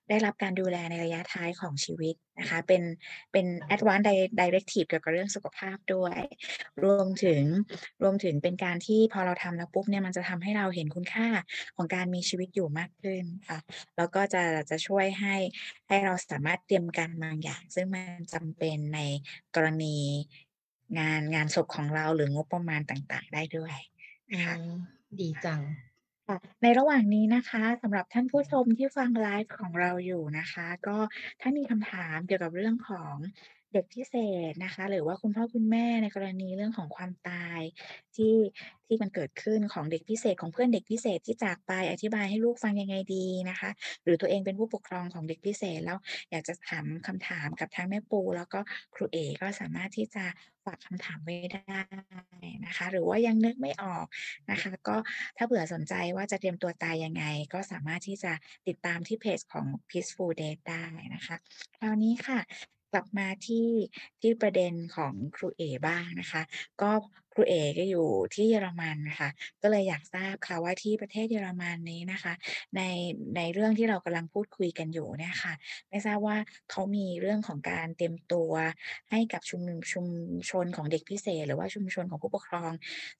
[0.09, 2.83] ได้รับการดูแลในระยะท้ายของชีวิตนะคะ เป็น
[3.31, 3.45] เป็น
[3.75, 4.07] advanced
[4.39, 6.19] Directive เกี่ยวกับเรื่องสุขภาพด้วย
[6.83, 7.41] รวมถึง
[8.03, 11.27] รวมถึงเป็นการที่พอเราทำแล้วปุ๊บเนี่ยมันจะทำให้เราเห็นคุณค่า
[11.75, 13.59] ของการมีชีวิตอยู่มากขึ้นค่ะ
[13.97, 15.35] แล้วก็จะจะช่วยให้
[15.87, 18.99] ให้เราสามารถเตรียมการบางอย่าง ซึ่งมันจำเป็นใน
[19.55, 19.97] กรณี
[20.99, 23.75] งานงานศพของเราหรืองบประมาณต่างๆ ได้ด้วย
[24.31, 24.71] อืค่ะม
[25.19, 25.61] ดีจัง
[26.27, 30.97] ค่ะในระหว่างนี้นะคะสำหรับท่านผู้ชมที่ฟังไลฟ์ของเราอยู่นะคะ ก็
[31.41, 33.15] ถ้ามีคำถามเกี่ยวกับเรื่องของ
[33.73, 34.15] เด็กพิเศ
[34.49, 37.61] ษนะคะ หรือว่าคุณพ่อคุณแม่ในกรณีเรื่องของความตาย
[38.15, 38.35] ที่
[38.87, 43.69] ที่มันเกิดขึ้นของเด็กพิเศษของเพื่อนเด็กพิเศษที่จากไปอธิบายให้ลูกฟังยังไงดีนะคะ
[44.03, 45.97] หรือตัวเองเป็นผู้ปกครองของเด็กพิเศษแล้ว
[46.31, 48.59] อยากจะถามคำถามกับทั้งแม่ปู แล้วก็
[48.95, 50.25] ครูเอก็สามารถที่จะ
[50.65, 51.81] ฝากคำถามไว้ได้
[52.65, 54.05] นะคะ หรือว่ายังนึกไม่ออก
[54.51, 54.95] นะคะ ก็
[55.37, 58.31] ถ้าเผื่อสนใจว่าจะเตรียมตัวตายยังไง ก็สามารถที่จะ
[58.67, 61.35] ติดตามที่เพจของ Peaceful day ได้นะคะ
[61.77, 62.39] คราวนี้ค่ะ
[62.93, 63.67] กลับมาที่
[64.21, 66.41] ที่ประเด็นของครูเอบ้างนะคะ
[66.81, 66.91] ก็
[67.33, 69.29] ครูเอก็อยู่ที่เยอรมันนะคะ
[69.61, 72.33] ก็เลยอยากทราบค่ะว่าที่ประเทศเยอรมันนี้นะคะ
[72.75, 72.81] ใน
[73.35, 75.53] ในเรื่องที่เรากำลังพูดคุยกันอยู่เนี่ยค่ะ
[75.89, 76.37] ไม่ทราบว่า
[76.71, 78.51] เขามีเรื่องของการเตรียมตัว
[79.11, 79.61] ให้กับชุม
[79.93, 80.05] ชุม
[80.49, 82.71] ชนของเด็กพิเศษ หรือว่าชุมชนของผู้ปกครอง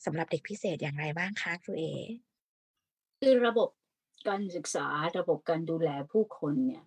[0.06, 1.86] สำหรับเด็กพิเศษอย่างไรบ้างคะครูเอ?
[3.20, 3.70] คือระบบ
[4.28, 6.84] การศึกษาระบบการดูแลผู้คนเนี่ย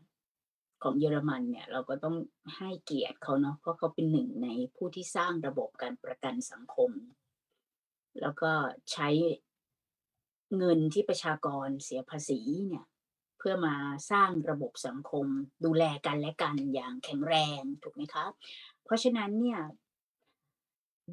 [0.84, 2.16] ของเยอรมันเนี่ยเราก็ต้อง
[2.56, 6.90] ให้เกียรติเขาเนาะเพราะเขาเป็นหนึ่งในผู้ที่สร้างระบบการประกันสังคม
[8.20, 8.52] แล้วก็
[8.92, 9.08] ใช้
[10.58, 12.84] เงินที่ประชากรเสียภาษีเนี่ย
[13.38, 13.76] เพื่อมา
[14.10, 15.26] สร้างระบบสังคม
[15.64, 18.26] ดูแลกันและกันอย่างแข็งแรงถูกไหมคะ
[18.84, 19.60] เพราะฉะนั้นเนี่ย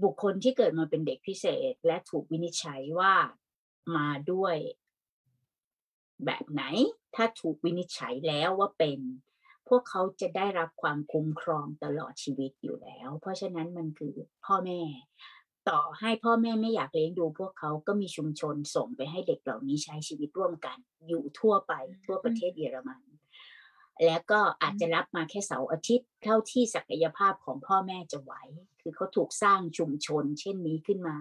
[0.03, 3.13] บุคคลที่เกิดมาเป็นเด็กพิเศษ และถูกวินิจฉัยว่า
[3.95, 4.55] มาด้วย
[6.25, 6.63] แบบไหน
[7.15, 8.99] ถ้าถูกวินิจฉัยแล้วว่าเป็น
[9.71, 14.15] พวกเขาจะได้รับความคุ้มครองตลอดชีวิตอยู่แล้ว เพราะฉะนั้นมันคือ
[14.45, 14.81] พ่อแม่
[15.69, 21.73] ต่อให้พ่อแม่ไม่อยากเลี้ยงดู พวกเขาก็มีชุมชนส่งไปให้เด็กเหล่านี้ใช้ชีวิตร่วมกัน อยู่ทั่วไป
[22.05, 23.01] ทั่วประเทศเยอรมัน
[24.05, 28.33] แล้วก็อาจจะรับมาแค่เสาร์อาทิตย์เท่าที่ศักยภาพของพ่อแม่จะไหว
[28.81, 31.17] คือเขาถูกสร้างชุมชนเช่นนี้ขึ้นมา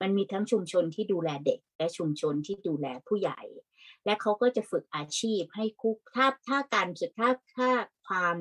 [0.00, 3.40] มันมีทั้งชุมชนที่ดูแลเด็ก และชุมชนที่ดูแลผู้ใหญ่
[4.08, 7.70] และเขาก็จะฝึกอาชีพให้คุถ้าถ้าการศึกถ้าถ้า
[8.08, 8.36] ความ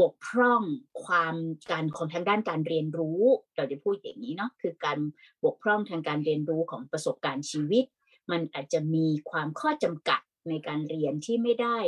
[0.00, 0.62] บกพร่อง
[1.04, 1.34] ความ
[1.70, 3.22] การของทางด้านการเรียนรู้
[3.56, 4.98] เราจะพูดอย่างงี้เนาะคือการ
[5.44, 7.84] บกพร่องทางการเรียนรู้ของประสบการณ์ชีวิต
[8.30, 11.78] มันอาจจะมีความข้อจำกัดในการเรียนที่ไม่ได้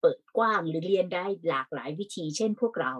[0.00, 2.94] เปิดกว้างหรือเรียนได้หลากหลายวิธี เช่นพวกเรา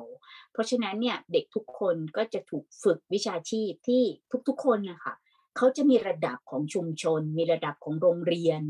[0.53, 4.03] เพราะฉะนั้นเนี่ยเด็กทุกคนก็จะถูกฝึกวิชาชีพที่
[4.49, 5.15] ทุกๆคนนะคะ
[5.57, 8.63] เขาจะมีระดับของชุมชน มีระดับของโรงเรียน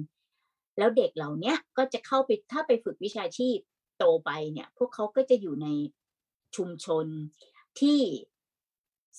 [0.78, 3.58] แล้วเด็กเหล่านี้ก็จะเข้าไปถ้าไปฝึกวิชาชีพ
[3.98, 5.68] โตไปเนี่ย พวกเขาก็จะอยู่ใน
[6.56, 7.06] ชุมชน
[7.80, 8.00] ที่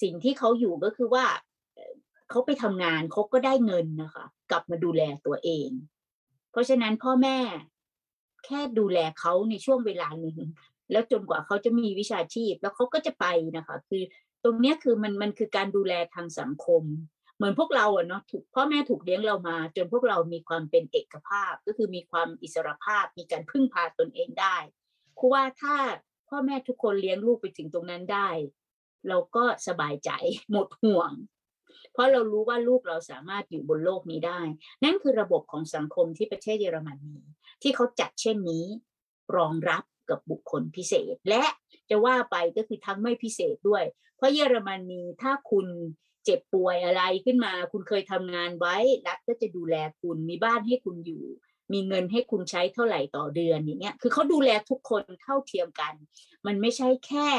[0.01, 1.25] สิ่งที่เขาอยู่ก็คือว่า
[2.29, 5.69] เขาไปทำงานเขาก็ได้เงินนะคะ กลับมาดูแลตัวเอง
[6.51, 7.37] เพราะฉะนั้นพ่อแม่
[8.45, 10.39] แค่ดูแลเขาในช่วงเวลาหนึ่ง
[10.91, 13.25] แล้วจนกว่าเขาจะมีวิชาชีพ แล้วเขาก็จะไป
[13.57, 14.03] นะคะ คือ
[14.43, 16.83] ตรงนี้คือมันมันคือการดูแลทางสังคม
[17.35, 24.57] เหมือนพวกเราอะเนาะถูกพ่อแม่ถูกเลี้ยงเรามา จนพวกเรามีความเป็นเอกภาพ ก็คือมีความอิสรภาพ มีการพึ่งพาตนเองได้
[25.19, 25.75] ครูว่าถ้า
[26.29, 28.29] พ่อแม่ทุกคนเลี้ยงลูกไปถึงตรงนั้นได้
[29.07, 30.11] เราก็สบายใจ
[30.51, 31.11] หมดห่วง
[31.93, 34.41] เพราะเรารู้ว่าลูกเราสามารถอยู่บนโลกนี้ได้
[34.83, 37.15] นั่นคือระบบของสังคมที่ประเทศเยอรมนี
[37.61, 38.65] ที่เขาจัดเช่นนี้
[39.35, 41.43] รองรับกับบุคคลพิเศษ และ
[41.89, 43.83] จะว่าไปก็คือทั้งไม่พิเศษด้วย
[44.17, 45.67] เพราะเยอรมนีถ้าคุณ
[46.25, 48.75] เจ็บป่วยอะไรขึ้นมา คุณเคยทำงานไว้
[49.07, 51.23] รัฐก็จะดูแลคุณมีบ้านให้คุณอยู่
[51.73, 55.93] มีเงินให้คุณใช้เท่าไหร่ต่อเดือนอย่างเงี้ยคือเขาดูแลทุกคนเท่าเทียมกัน
[56.45, 57.29] มันไม่ใช่แค่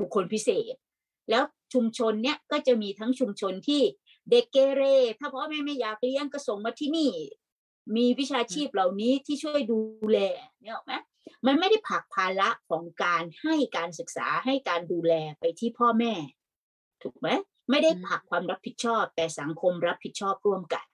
[0.00, 0.74] บุคคลพิเศษ
[1.30, 1.42] แล้ว
[1.74, 3.82] ชุมชนเนี้ยก็จะมีทั้งชุมชนที่
[4.30, 4.82] เด็กเกเร
[5.18, 7.12] ถ้าพ่อแม่ไม่อยากเลี้ยงก็ส่งมาที่นี่
[7.96, 9.80] มีวิชาชีพเหล่านี้ที่ช่วยดู
[10.10, 10.18] แล
[10.60, 10.92] เนึกออไหม
[11.46, 16.12] มันไม่ได้ผลักภาระของการให้การศึกษาให้การดูแลไปที่พ่อแม่
[17.02, 17.28] ถูกไหม
[17.70, 20.86] ไม่ได้อืมผลักความรับผิดชอบ แต่สังคมรับผิดชอบร่วมกัน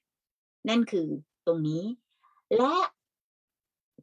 [0.69, 1.09] นั่นคือ
[1.47, 1.85] ตรงนี้
[2.57, 2.75] และ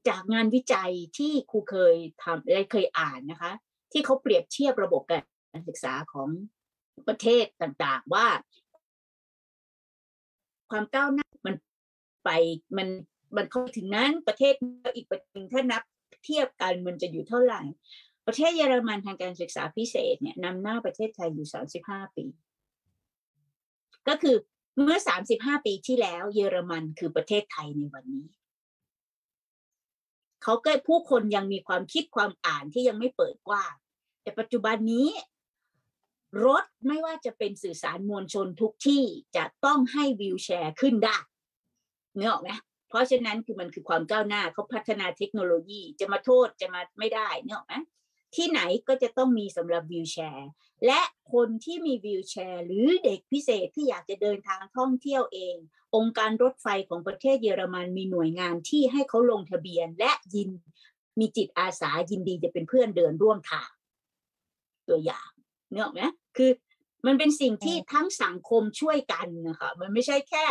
[0.07, 3.51] จากงานวิจัยที่ครูเคยทำและเคยอ่านนะคะ
[3.91, 5.19] ที่เขาเปรียบเทียบระบบกา
[5.59, 6.27] รศึกษาของ
[7.07, 8.27] ประเทศต่างๆว่า
[10.69, 11.55] ความก้าวหน้ามัน
[12.23, 12.29] ไป
[12.77, 12.87] มัน
[13.35, 14.53] มันเข้าถึงนั้นประเทศ
[14.95, 15.83] อีกประเทศหนึ่งถ้านับ
[16.25, 17.55] เทียบกันมันจะอยู่เท่าไร
[18.27, 21.47] ประเทศเยอรมันทางการศึกษาพิเศษเนี่ยนำหน้าประเทศไทยอยู่
[21.81, 22.25] 35 ปี
[24.07, 24.35] ก็คือ
[24.83, 24.99] เมื่อ
[25.31, 28.25] 35 ปีที่แล้ว เยอรมันคือประเทศไทยในวันนี้
[30.43, 33.73] เขาก็ผู้คนยังมีความคิดความอ่านที่ยังไม่เปิดกว้าง
[34.21, 35.09] แต่ปัจจุบันนี้
[36.45, 39.03] รถไม่ว่าจะเป็นสื่อสารมวลชนทุกที่
[39.35, 41.17] จะต้องให้วิวแชร์ขึ้นได้
[42.15, 42.49] เนื้อออกไหม
[42.89, 47.75] เพราะฉะนั้นคือมันคือความก้าวหน้าเขาพัฒนาเทคโนโลยีจะมาโทษจะมาไม่ได้เนื้อออกไหม
[48.35, 50.49] ที่ไหนก็จะต้องมีสำหรับวิวแชร์
[50.85, 51.01] และ
[51.33, 55.55] คนที่มีวิวแชร์หรือเด็กพิเศษที่อยากจะเดินทางท่องเที่ยวเอง
[55.95, 60.49] องค์การรถไฟของประเทศเยอรมันมีหน่วยงานที่ให้เขาลงทะเบียนและยิน
[61.19, 63.69] มีจิตอาสายินดีจะเป็นเพื่อนเดินร่วมทาง
[64.89, 65.29] ตัวอย่าง
[65.69, 66.01] เนื้อออกไหม
[66.37, 66.51] คือ
[67.05, 70.45] มันเป็นสิ่งที่ทั้งสังคมช่วยกันนะคะมันไม่ใช่แค่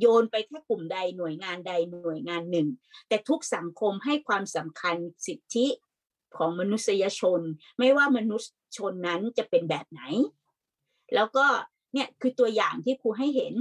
[0.00, 2.68] โยนไปแค่กลุ่มใดหน่วยงานใดหน่วยงานหนึ่ง
[3.08, 4.96] แต่ทุกสังคมให้ความสำคัญ
[5.26, 5.66] สิทธิ
[6.36, 7.40] ของมนุษยชน
[7.78, 10.02] ไม่ว่ามนุษยชนนั้นจะเป็นแบบไหน
[11.14, 11.46] แล้วก็
[11.94, 13.54] เนี่ยคือตัวอย่างที่ครูให้เห็น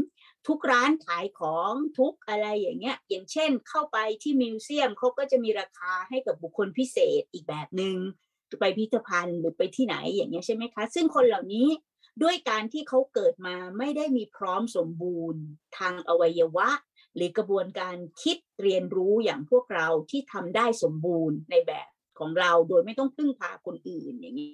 [0.47, 7.95] ทุกร้านขายของทุกอะไรอย่างเงี้ย อย่างเช่นเข้าไปที่มิวเซียมเขาก็จะมีราคาให้กับบุคคลพิเศษอีกแบบหนึง่ง
[8.59, 11.67] ไปพิพิธภัณฑ์หรือไปที่ไหนอย่างเงี้ยใช่ไหมคะ ซึ่งคนเหล่านี้
[12.23, 15.41] ด้วยการที่เขาเกิดมาไม่ได้มีพร้อมสมบูรณ์
[15.77, 16.69] ทางอวัยวะ
[17.15, 21.87] หรือกระบวนการคิดเรียนรู้อย่างพวกเราที่ทำได้สมบูรณ์ในแบบ
[22.19, 24.51] ของเราโดยไม่ต้องพึ่งพาคนอื่นอย่างนี้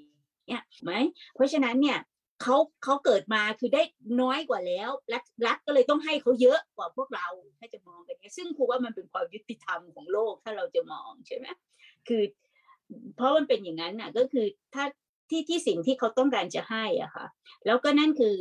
[0.47, 0.91] เนี่ยไหม
[1.35, 1.99] เพราะฉะนั้นเนี่ย
[2.41, 3.81] เขาเขาเกิดมาคือได้
[4.21, 7.27] น้อยกว่าแล้วรัฐรัฐก็เลยต้องให้เขาเยอะกว่าพวกเรา
[7.59, 11.47] ถ้าจะมองกันเนี่ยซึ่งครูว่ามันเป็นความยุติธรรมของโลกถ้าเราจะมองใช่ไหม
[12.07, 12.23] คือ
[13.15, 14.85] เพราะมันเป็นอย่างนั้นน่ะก็คือถ้า
[15.29, 17.25] ที่ที่สิ่งที่เขาต้องการจะให้อะค่ะ
[17.65, 18.35] แล้วก็นั่นคือ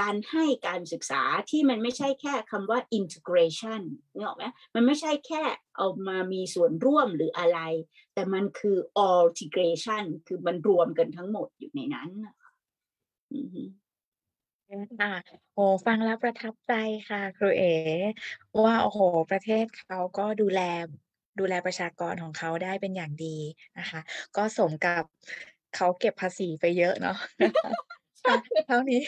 [0.00, 3.82] การให้การศึกษาที่มันไม่ใช่แค่คำว่า integration
[4.14, 4.44] นึกออกไหม
[4.74, 5.42] มันไม่ใช่แค่
[5.76, 7.58] เอามามีส่วนร่วมหรืออะไร
[8.14, 8.76] แต่มันคือ
[9.06, 12.50] integration คือมันรวมกันทั้งหมดอยู่ในนั้นนะคะ
[13.34, 13.62] อือฮึ
[15.00, 15.12] ค่ะ
[15.54, 16.72] โอ้ฟังแล้วประทับใจ
[17.08, 17.66] ค่ะ ครูเอ๋
[18.64, 20.60] ว่าโอ้โห ประเทศเขาก็ดูแล
[21.38, 23.38] ดูแลประชากรของเขาได้เป็นอย่างดี
[23.78, 24.00] นะคะ
[24.36, 25.04] ก็สมกับ
[25.72, 27.16] เขาเก็บภาษีไปเยอะเนาะ
[28.26, 29.02] ค่ะเท่านี้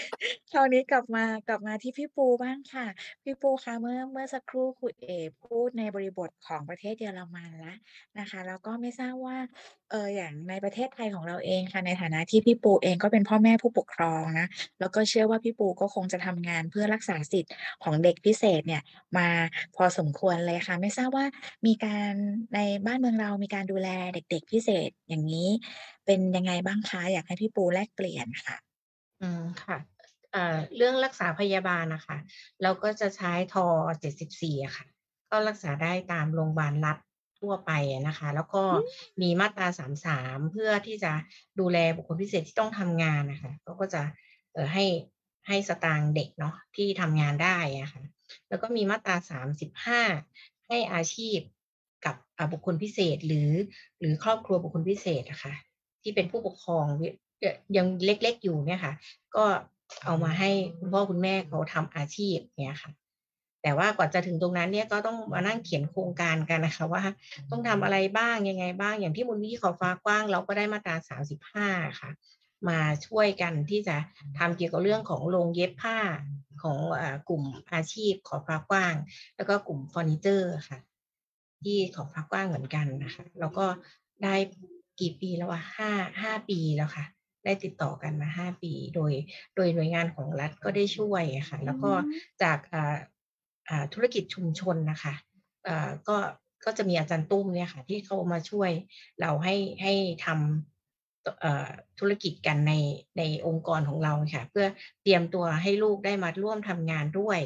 [0.50, 2.86] เท่านี้กลับมากลับมาที่พี่ปูบ้างค่ะ
[3.24, 5.06] พี่ปูคะเมื่อเมื่อสักครู่ครูเอ
[5.44, 7.78] พูดในบริบทของประเทศเยอรมันแล้ว
[8.18, 9.38] นะคะแล้วก็ไม่ทราบว่า
[9.90, 14.46] เอออย่างในประเทศไทยของเราเองค่ะในฐานะที่พี่ปูเองก็เป็นพ่อแม่ผู้ปกครองนะ
[14.80, 17.52] แล้วก็เชื่อว่าพี่ปูก็คงจะทำงานเพื่อรักษาสิทธิ์
[17.84, 18.82] ของเด็กพิเศษเนี่ย
[19.18, 19.28] มา
[19.76, 21.26] พอสมควรเลยค่ะ ไม่ทราบว่า
[21.66, 22.12] มีการ
[22.54, 25.48] ในบ้านเมืองเรามีการดูแลเด็ก ๆ พิเศษอย่างนี้
[26.06, 28.67] เป็นยังไงบ้างคะอยากให้พี่ปูแลกเปลี่ยนค่ะ
[29.22, 29.78] อืมค่ะ
[30.32, 32.16] เอ่อเรื่องรักษาพยาบาลนะคะ
[32.62, 33.66] เราก็จะใช้ทอ
[34.00, 34.86] 74อะค่ะ
[35.30, 36.98] ก็รักษาได้ตามโรงพยาบาลรัฐ
[37.40, 38.62] ทั่วไปอะนะคะ แล้วก็
[39.22, 41.12] มีมาตรา33เพื่อที่จะ
[41.60, 44.02] ดูแลบุคคลพิเศษที่ต้องทำงานนะคะเขาก็จะ
[44.52, 44.84] เอ่อให้
[45.48, 48.02] ให้สตางค์เด็กเนาะที่ทำงานได้อะค่ะ
[48.48, 50.02] แล้วก็มีมาตรา35
[50.68, 51.38] ให้อาชีพ
[52.04, 53.50] กับอ่าบุคคลพิเศษหรือ
[54.00, 55.54] หรือครอบครัวบุคคลพิเศษอะค่ะ
[56.02, 57.14] ที่เป็นผู้ปกครองเอ่อ
[57.76, 58.94] ยังเล็กๆอยู่เนี่ยค่ะ
[59.36, 59.44] ก็
[60.04, 62.90] เอามาให้คุณพ่อคุณแม่เขาทำอาชีพเนี่ยค่ะ
[63.62, 67.02] แต่ว่ากว่าจะถึงตรงนั้นเนี่ยก็ต้องมานั่งเขียนโครงการกันนะคะ ว่า
[67.50, 70.96] ต้องทำอะไรบ้างยังไงบ้าง อย่างที่มูลนิธิขอบฟ้ากว้าง เราก็ได้มาตรา
[71.54, 72.10] 35ค่ะ
[72.68, 73.96] มาช่วยกันที่จะ
[74.38, 75.98] ทำเกี่ยวกับเรื่องของโรงเย็บผ้า
[76.62, 78.94] ของอ่ากลุ่มอาชีพขอบฟ้ากว้าง
[79.36, 80.78] แล้วก็กลุ่มเฟอร์นิเจอร์ค่ะ
[81.62, 83.66] ที่ขอบฟ้ากว้างเหมือนกันนะคะ แล้วก็
[84.22, 84.34] ได้
[85.00, 85.90] กี่ปีแล้วอะห้า
[86.22, 87.04] ห้าปีแล้วค่ะ
[87.44, 89.12] ได้ติดต่อกันมาห้าปี โดย
[89.56, 91.90] โดยหน่วยงานของรัฐก็ได้ช่วยอะค่ะแล้วก็
[92.42, 92.96] จากอ่า
[93.68, 95.14] อ่าธุรกิจชุมชนนะคะ
[95.68, 96.16] อ่าก็
[96.64, 98.70] ก็จะมีอาจารย์ตุ้มเนี่ยค่ะ ที่เขามาช่วย
[99.20, 99.92] เราให้ให้
[100.24, 101.68] ทำเอ่อ
[101.98, 102.72] ธุรกิจกันใน
[103.18, 104.66] ในองค์กรของเราค่ะ เพื่อ
[105.02, 107.40] เตรียมตัวให้ลูกได้มาร่วมทำงานด้วย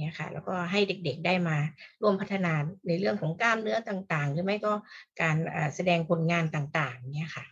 [0.00, 1.56] เนี่ยค่ะแล้วก็ให้เด็กๆได้มา
[2.02, 2.52] ร่วมพัฒนา
[2.86, 4.72] ในเรื่องของกล้ามเนื้อต่างๆ หรือไม่ก็
[5.20, 7.44] การอ่าแสดงผลงานต่างๆเนี่ยค่ะ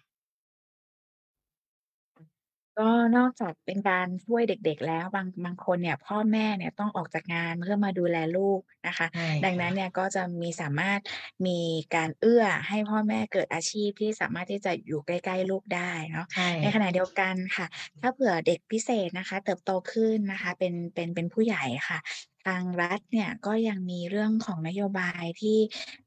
[2.81, 11.01] ก็นอกจากเป็นการช่วยเด็ก ๆ แล้วบางบางคนเนี่ย พ่อแม่เนี่ยต้องออกจากงานเพื่อมาดูแลลูกนะคะ ใช่ดังนั้นค่ะเนี่ยก็จะมีสามารถ
[11.47, 11.61] มี
[11.95, 17.67] การเอื้อให้พ่อแม่เกิดอาชีพที่สามารถที่จะอยู่ใกล้ ๆ ลูกได้เนาะใช่ในขณะเดียวกันค่ะ
[18.01, 21.99] ถ้าเผื่อเด็กพิเศษนะคะ เติบโตขึ้นนะคะ เป็นเป็นเป็นผู้ใหญ่ค่ะ
[22.47, 25.59] ทางรัฐเนี่ยก็ยังมีเรื่องของนโยบายที่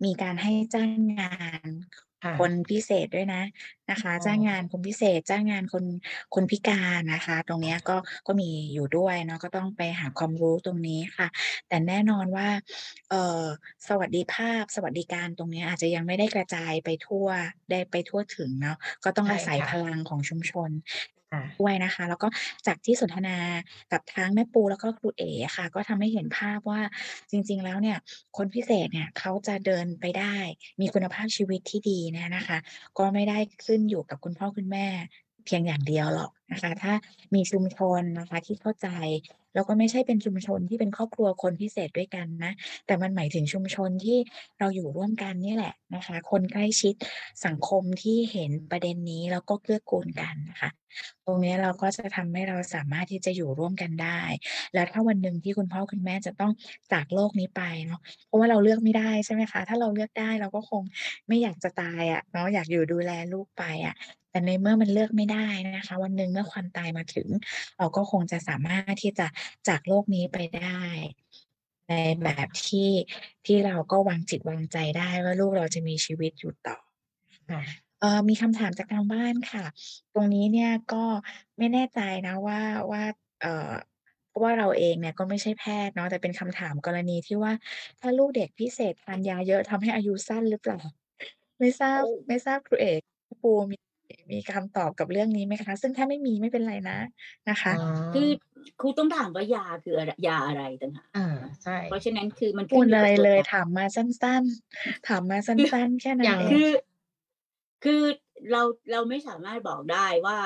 [0.04, 1.34] มีการให้จ้างงา
[1.68, 1.70] น
[2.24, 3.44] ค่ะคนพิเศษด้วยนะ
[3.92, 5.86] นะคะอ๋อจ้างงานคนพิเศษจ้างงานคน
[6.36, 7.98] คนพิการนะคะ ตรงเนี้ยก็
[8.28, 11.28] ก็มีอยู่ด้วยเนาะก็ต้องไปหาความรู้ตรงนี้ค่ะ
[11.68, 12.48] แต่แน่นอนว่า
[13.10, 13.44] เอ่อ
[13.88, 17.28] สวัสดิภาพสวัสดิการตรงเนี้ยอาจจะยังไม่ได้กระจายไปทั่ว
[17.72, 20.70] ได้ไปทั่วถึงเนาะก็ต้องใช่อาศัยค่ะพลังของชุมชน
[21.23, 21.23] ค่ะ
[21.60, 22.28] ด้วยนะคะ แล้วก็
[22.68, 23.38] จากที่สนทนา
[23.92, 26.82] กับทั้งแม่ปูแล้วก็ครูเอ๋ค่ะ ก็ทำให้เห็นภาพว่า
[27.32, 27.98] จริง ๆ แล้วเนี่ย
[28.38, 30.36] คนพิเศษเนี่ยเขาจะเดินไปได้
[30.82, 32.58] มีคุณภาพชีวิตที่ดีนะนะคะ
[32.98, 34.88] ก็ไม่ได้ขึ้นอยู่กับคุณพ่อคุณแม่
[35.46, 36.94] เพียงอย่างเดียวหรอกนะคะ ถ้า
[37.36, 38.88] มีชุมชนนะคะที่เข้าใจ
[39.54, 42.54] แล้วก็ไม่ใช่เป็นชุมชนที่เป็นครอบครัวคนพิเศษด้วยกันนะ
[42.86, 44.18] แต่มันหมายถึงชุมชนที่
[44.60, 46.94] เราอยู่ร่วมกันนี่แหละนะคะ คนใกล้ชิด
[47.46, 50.70] สังคมที่เห็นประเด็นนี้แล้วก็เกื้อกูลกันนะคะ
[51.26, 54.22] ตรงนี้เราก็จะทำให้เราสามารถที่จะอยู่ร่วมกันได้
[54.74, 56.52] แล้วถ้าวันหนึ่งที่คุณพ่อคุณแม่จะต้อง
[56.94, 60.84] จากโลกนี้ไปเนาะ เพราะว่าเราเลือกไม่ได้ใช่ไหมคะ ถ้าเราเลือกได้เราก็คง
[61.28, 63.96] ไม่อยากจะตายอะเนาะอยากอยู่ดูแลลูกไปอะ
[64.34, 67.28] แต่ในเมื่อมันเลือกไม่ได้นะคะ วันหนึ่งเมื่อความตายมาถึง
[67.78, 69.28] เราก็คงจะสามารถที่จะ
[69.68, 70.82] จากโลกนี้ไปได้
[71.90, 72.90] ในแบบที่
[73.46, 76.78] ที่เราก็วางจิตวางใจได้ว่าลูกเราจะมีชีวิตอยู่ต่อ
[77.52, 77.62] ค่ะ
[78.00, 79.66] เอ่อมีคำถามจากทางบ้านค่ะ
[80.14, 81.06] ตรงนี้เนี่ยก็
[81.58, 82.62] ไม่แน่ใจนะว่า
[82.92, 83.04] ว่า
[83.42, 83.72] เอ่อ
[84.30, 87.54] เพราะว่าเราเองเนี่ยก็ไม่ใช่แพทย์เนาะแต่เป็นคำถามกรณีที่ว่า
[88.00, 90.80] ถ้าลูกเด็กพิเศษทานยาเยอะทำให้อายุสั้นหรือเปล่า?
[91.60, 93.76] ไม่ทราบโอ้ไม่ทราบครูเอกพี่ปูมี
[94.32, 95.74] มีคำตอบกับเรื่องนี้ไหมคะ?
[95.82, 97.00] ซึ่งถ้าไม่มีไม่เป็นไรนะ
[97.50, 97.82] นะคะอ๋อ
[98.14, 98.30] คือ
[98.80, 101.20] ครูต้องถามว่ายาคืออะไรยาอะไรต่างหากอา
[101.64, 104.44] ใช่เพราะฉะนั้นคือมันพูขึ้ดนอยู่อะไรกับตัวเลยยาถามมาสั้น
[104.76, 106.70] ๆ ถามมาสั้น ๆ แค่นั้อนย่างเอคืงอ
[107.84, 108.02] คือ
[108.52, 108.62] เรา
[108.92, 110.40] เราไม่สามารถบอกได้ว่า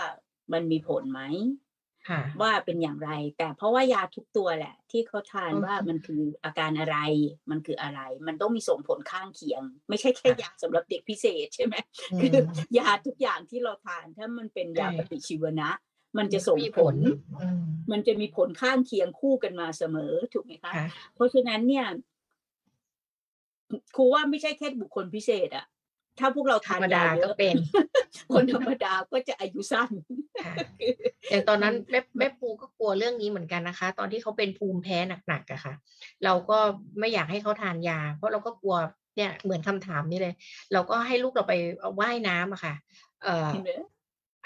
[0.54, 1.67] มันมีผลไหมค่ะ
[2.42, 6.98] ว่าเป็นอย่างไร แต่เพราะว่ายาทุกตัวแหละ ที่เขาทานอือว่าฮึมันคืออาการอะไร
[7.50, 11.76] มันคืออะไร มันต้องมีส่งผลข้างเคียง ไม่ใช่แค่ค่ะยาสำหรับเด็กพิเศษใช่ไหม
[12.12, 15.70] อืคือมยาทุกอย่างที่เราทานถ้ามันเป็นยาใช่ปฏิชีวนะ
[16.18, 16.96] มันมันจะก็ส่งมีผผลล
[17.40, 21.86] อืมมันจะมีผลข้างเคียงคู่กันมาเสมอถูกไหมคะค่ะเพราะฉะนั้นเนี่ย
[23.96, 25.66] คครูว่าไม่ใช่แค่บุคคลพิเศษอะ
[26.20, 27.56] ถ้าพวกเราธรทารนมยาดาเยก็อะเป็น
[28.34, 29.92] คนธรรมดาก็จะอายุสั้น
[30.44, 30.94] ค่ะคือ
[31.30, 34.98] อย่างตอนมันั้นนแม่มแม่ปูก็กลัวเรื่องนี้เหมือนกันนะคะ ตอนที่เขาเป็นภูมิแพ้
[35.28, 35.74] หนักๆอะค่ะ
[36.26, 36.60] เราก็
[37.00, 38.76] ไม่อยากให้เขาทานยา เพราะเราก็กลัว
[39.18, 40.34] เนี่ยเหมือนคำถามนี้เลย
[40.74, 42.74] เราก็ให้ลูกเราไปเอ่อว่ายน้ำอะค่ะ
[43.24, 43.70] เอ่อเห็นไหม?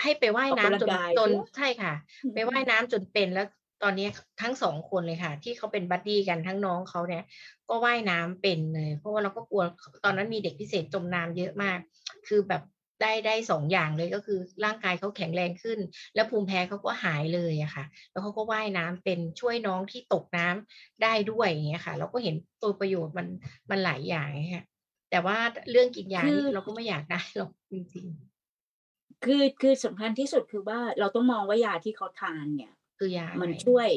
[0.02, 1.36] ให้ไปว่ายออกน้ำกำลังจนกายจนใช่ไหม?
[1.56, 1.94] ใช่ค่ะ
[2.24, 3.46] อืไปว่ายมน้ำจนเป็นแล้ว
[3.84, 7.24] ตอนนี้คทั้ง2คนเลยค่ะ ที่เขาเป็นบัดดีกันทั้งน้องเขาเนี่ย
[7.70, 11.80] ก็ว่ายน้ำเป็นเลย เพราะว่าเราก็กลัวขตอนนั้นมีเด็กพิเศษจมน้ำเยอะมาก
[12.28, 12.64] คือแบบ
[13.02, 15.80] ได้ได้2อย่างเลยก็คือร่างกายเขาแข็งแรงขึ้น
[16.16, 23.28] แล้วภูมิแพ้เขาก็หายเลยอะค่ะ แล้วเขาก็ว่ายน้ำเป็นช่วยน้องที่ตกน้ำได้ด้วยอย่างเงี้ยค่ะ เราก็เห็นตัวประโยชน์มัน
[23.70, 24.66] มันหลายอย่างอย่างเงี้ยค่ะ
[25.12, 32.72] แต่ว่าดเรื่องกินยาคืนี่อเราก็ไม่อยากได้หรอกจริงๆคือคือสำคัญที่สุดคือว่าเราต้องมองว่ายาที่เขาทานเนี่ย
[33.02, 33.90] คือยาอะมัไรนช่วย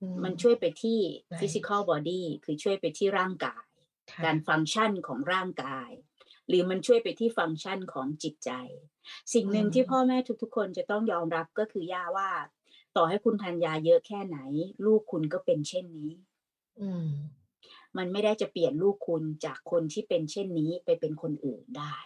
[0.00, 3.66] อืมมันช่วยไปที่ใช่ physical body คือช่วยไปที่ร่างกาย
[4.12, 5.90] ค่ะการฟังก์ชันของร่างกาย
[6.48, 8.50] หรือมันช่วยไปที่ฟังก์ชันของจิตใจ
[9.34, 12.30] สิ่งอืหนึ่งที่พ่อมแม่ทุกๆ คนจะต้องยอมรับก็คือย่าว่า
[12.96, 14.38] ต่อให้คุณทานยาเยอะแค่ไหน
[14.84, 16.10] ลูกคุณก็เป็นเช่นนี้
[16.80, 17.06] อืม
[17.96, 21.96] มันไม่ได้จะเปลี่ยนลูกคุณจากคนที่เป็นเช่นนี้ไปเป็นคนอื่นได้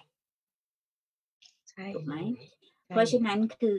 [1.70, 2.14] ใช่ถูกไหเลม?
[2.40, 2.44] ย
[2.86, 3.78] ใช่เพราะเลฉะยนั้นคือ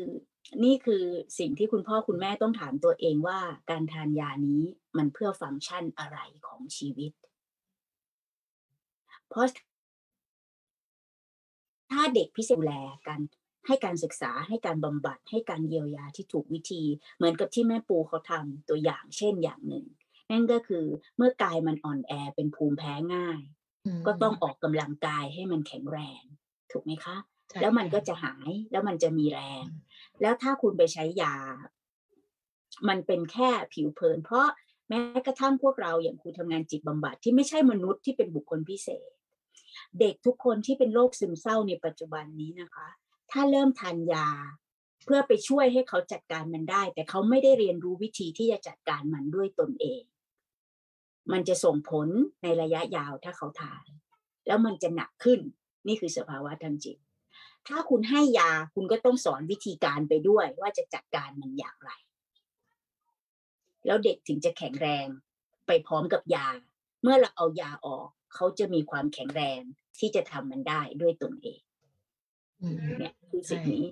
[0.63, 1.03] นี่คือ
[1.39, 3.39] สิ่งที่คุณพ่อคุณแม่ต้องถามตัวเองว่า
[3.69, 4.61] การทานยานี้
[4.97, 6.17] มันเพื่อฟังก์ชันอะไร
[6.47, 7.11] ของชีวิต?
[9.29, 9.57] เพราะถ
[11.91, 12.73] ถ้าเด็กพิเศษดูแล
[13.07, 13.19] กัน
[13.67, 16.83] ให้การศึกษาให้การบำบัดให้การเยียวยาที่ถูกวิธี
[17.15, 19.85] เหมือนกับที่แม่ปูเขาทำตัวอย่างเช่นอย่างหนึ่ง
[20.31, 20.85] นั่นก็คือ
[21.17, 23.39] เมื่อกายมันอ่อนแอเป็นภูมิแพ้ง่าย
[23.85, 26.23] อืก็ต้องมออกกำลังกายให้มันแข็งแรง
[26.71, 27.15] ถูกไหมคะ?
[27.51, 29.90] ใช่แล้วมันค่ก็ะจะหายแล้วมันจะมีแรอืงม
[30.22, 31.36] แล้วถ้าคุณไปใช้ยา
[32.88, 34.47] มันเป็นแค่ผิวเผิน เพราะ
[34.89, 39.11] แม้กระทั่งพวกเราอย่างครูทำงานจิตบำบัดที่ไม่ใช่มนุษย์ที่เป็นบุคคลพิเศษ
[39.99, 42.88] เด็กทุกคนที่เป็นโรคซึมเศร้าในปัจจุบันนี้นะคะ
[43.32, 44.28] ถ้าเริ่มทานยา
[45.05, 50.01] เพื่อไปช่วยให้เขาจัดการมันได้ แต่เขาไม่ได้เรียนรู้วิธีที่จะจัดการมันด้วยตนเอง
[51.32, 52.07] มันจะส่งผล
[52.43, 53.86] ในระยะยาวถ้าเขาทาน
[54.47, 55.39] แล้วมันจะหนักขึ้น
[55.88, 56.97] นี่คือสภาวะทางจิต
[57.68, 61.91] ถ้าคุณให้ยาคุณก็ต้องสอนวิธีการไปด้วย ว่าจะจัดการมันอย่างไร
[63.86, 65.07] แล้วเด็กถึงจะแข็งแรง
[65.68, 66.47] ไปพร้อมกับยา
[67.01, 69.62] เมื่อเราเอายาออก เขาจะมีความแข็งแรง
[69.99, 71.62] ที่จะทำมันได้ด้วยตนเอง
[72.62, 73.86] อืมเนี่ยคือใช่สิ่งนี้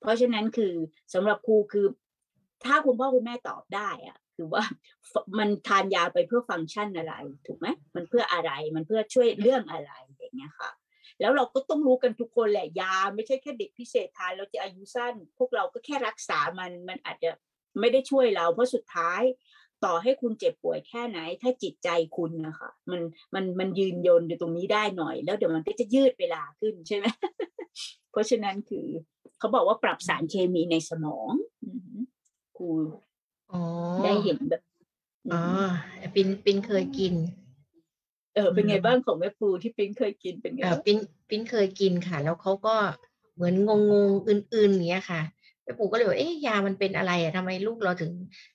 [0.00, 0.74] เพราะฉะนั้นคือ
[1.14, 1.86] สำหรับครูคือ
[2.64, 4.62] ถ้าคุณพ่อคุณแม่ตอบได้อะคือว่า
[5.10, 7.14] ฟมันทานยาไปเพื่อฟังก์ชันอะไร
[7.46, 7.66] ถูกไหม?
[7.94, 8.50] มันเพื่ออะไร?
[8.76, 9.92] มันเพื่อช่วยเรื่องอะไร?
[10.18, 10.70] อย่างเงี้ยค่ะ
[11.20, 17.30] แล้วเราก็ต้องรู้กันทุกคนแหละยา ไม่ใช่แค่เด็กพิเศษทานเราจะอายุสั้น พวกเราก็แค่รักษามันมันอาจจะ
[17.80, 19.22] ไม่ได้ช่วยเรา เพราะสุดท้าย
[19.84, 23.00] ต่อให้คุณเจ็บป่วยแค่ไหน ถ้าจิตใจคุณนะคะมัน
[23.34, 27.06] มันมันยืนยนอยู่ตรงนี้ได้หน่อย แล้วเดี๋ยวมันก็จะยืดเวลาขึ้นใช่ไหม
[28.10, 28.86] เพราะฉะนั้นคือ
[29.38, 31.32] เขาบอกว่าปรับสารเคมีในสมอง
[31.64, 32.00] อือหือ
[32.56, 32.68] ครู
[33.52, 33.62] อ๋อ
[34.04, 34.62] ได้เห็นแบบ
[35.32, 35.42] อ๋อ
[36.14, 37.14] ปินปินเคยกิน
[37.47, 42.76] เออเป็นไงอืมบ้างของแม่ปูที่ปิ๊งเคยกินเป็นไงเอ่อบ้างปิ้นปิ้นเคยกินค่ะ แล้วเขาก็
[43.34, 45.20] เหมือนงงงๆอื่นๆอย่างเงี้ยค่ะ
[45.62, 48.12] แม่ปู่ก็เลยบอกเอ๊ะยามันเป็นอะไรอะทำไมลูกเราถึง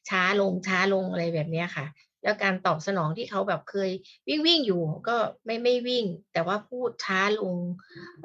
[0.10, 1.86] ช้าลงช้าลงอะไรแบบเนี้ยค่ะ
[2.24, 3.90] แล้วการตอบสนองที่เขาแบบเคย
[4.28, 5.16] วิ่งวิ่งอยู่ก็
[5.46, 7.54] ไม่ไม่วิ่ง แต่ว่าพูดช้าลง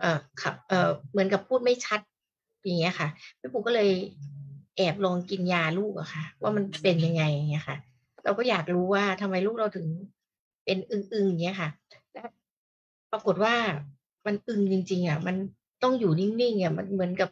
[0.00, 2.00] เอ่อขับเอ่อเหมือนกับพูดไม่ชัด
[2.64, 3.90] อย่างเงี้ยค่ะแม่ปู่ก็เลย
[4.76, 7.76] แอบลองกินยาลูกอะค่ะ ว่ามันเป็นยังไงอย่างเงี้ยค่ะ
[8.24, 9.86] เราก็อยากรู้ว่าทำไมลูกเราถึง
[10.68, 11.68] เป็นอึ้งๆอย่างเงี้ยค่ะ
[13.12, 13.54] ปรากฏว่า
[14.26, 15.36] มันอึงจริง ๆอะมัน
[15.82, 17.28] ต้องอยู่นิ่งๆอะมันเหมือนกับ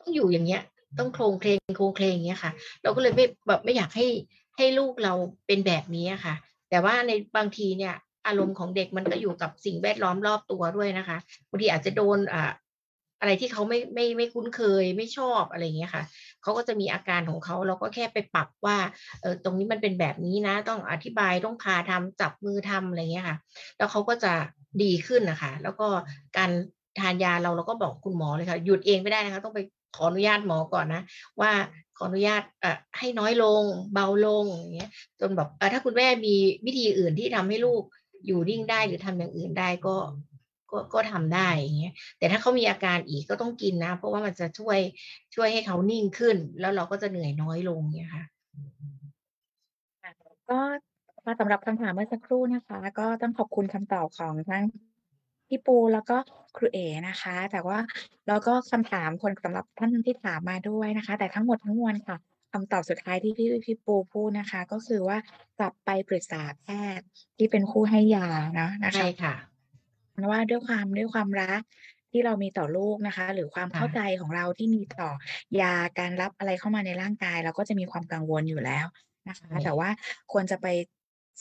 [0.00, 0.62] ต้องอยู่อย่างเงี้ย
[0.98, 4.06] ต้องโครงเคลงโครงเคลงอย่างเงี้ยค่ะ เราก็เลยไม่แบบไม่อยากให้
[4.56, 5.14] ให้ลูกเรา
[5.46, 6.34] เป็นแบบนี้ค่ะ
[6.70, 7.94] แต่ว่าในบางทีเนี่ย
[8.26, 11.18] อารมณ์ของเด็กมันก็อยู่กับสิ่งแวดล้อมรอบตัวด้วยนะคะ
[11.48, 12.52] บางทีอาจจะโดนอ่า
[13.20, 16.04] อะไรที่เขาไม่ไม่ไม่คุ้นเคยไม่ชอบอะไรเงี้ยค่ะ
[16.42, 18.78] เขาก็จะมีอาการของเขาเราก็แค่ไปปรับว่า
[19.20, 23.36] เออตรงนี้มันเป็นแบบนี้นะ ต้องอธิบายต้องพาทำจับมือทำอะไรเงี้ยค่ะ
[23.76, 24.32] แล้วเขาก็จะ
[24.82, 25.86] ดีขึ้นนะคะแล้วก็
[26.36, 26.50] การ
[27.00, 29.60] ทานยาเราเราก็บอกคุณหมอเลยค่ะ หยุดเองไม่ได้นะคะ ต้องไป
[29.96, 31.02] ขออนุญาตหมอก่อนนะ
[31.40, 31.52] ว่า
[31.96, 33.62] ขออนุญาตเอ่อให้น้อยลง
[33.94, 34.90] เบาลงอย่างเงี้ย
[35.20, 36.34] จนแบบเออถ้าคุณแม่มี
[36.66, 37.82] วิธีอื่นที่ทำให้ลูก
[38.26, 39.96] อยู่นิ่งได้หรือทำอย่างอื่นได้ก็
[40.76, 44.78] ก็ก็ทำได้อย่างเงี้ยแต่ถ้าเขามีอาการอีกก็ต้องกินนะ เพราะว่ามันจะช่วย
[45.34, 48.24] ช่วยให้เขานิ่งขึ้น แล้วเราก็จะเหนื่อยน้อยลงเนี่ยค่ะ
[50.50, 50.60] ก็
[51.26, 54.64] มาสำหรับคำถามเมื่อสักครู่นะคะ ก็ต้องขอบคุณคำตอบของทั้ง
[55.48, 56.16] พี่ปูแล้วก็
[56.56, 57.78] ครูเอนะคะ แต่ว่า
[58.28, 62.16] แล้วก็คำถามคนสำหรับท่านที่ถามมาด้วยนะคะ แต่ทั้งหมดทั้งมวลค่ะ
[62.52, 65.18] คำตอบสุดท้ายที่พี่พี่ปูพูดนะคะ ก็คือว่า
[65.58, 66.66] กลับไปปรึกษาแพ
[66.98, 67.06] ทย์
[67.36, 69.34] ที่เป็นผู้ให้ยาเนาะนะใช่คะ
[70.16, 71.60] ค่ะว่าด้วยความ ด้วยความรัก
[72.10, 75.10] ที่เรามีต่อลูกนะคะ หรือความค่ะเข้าใจของเราที่มีต่อ
[75.60, 78.86] ยา การรับอะไรเข้ามาในร่างกาย เราก็จะมีความกังวลอยู่แล้ว
[79.28, 79.88] นะคะ ใช่ แต่ว่า
[80.32, 80.66] ควรจะไป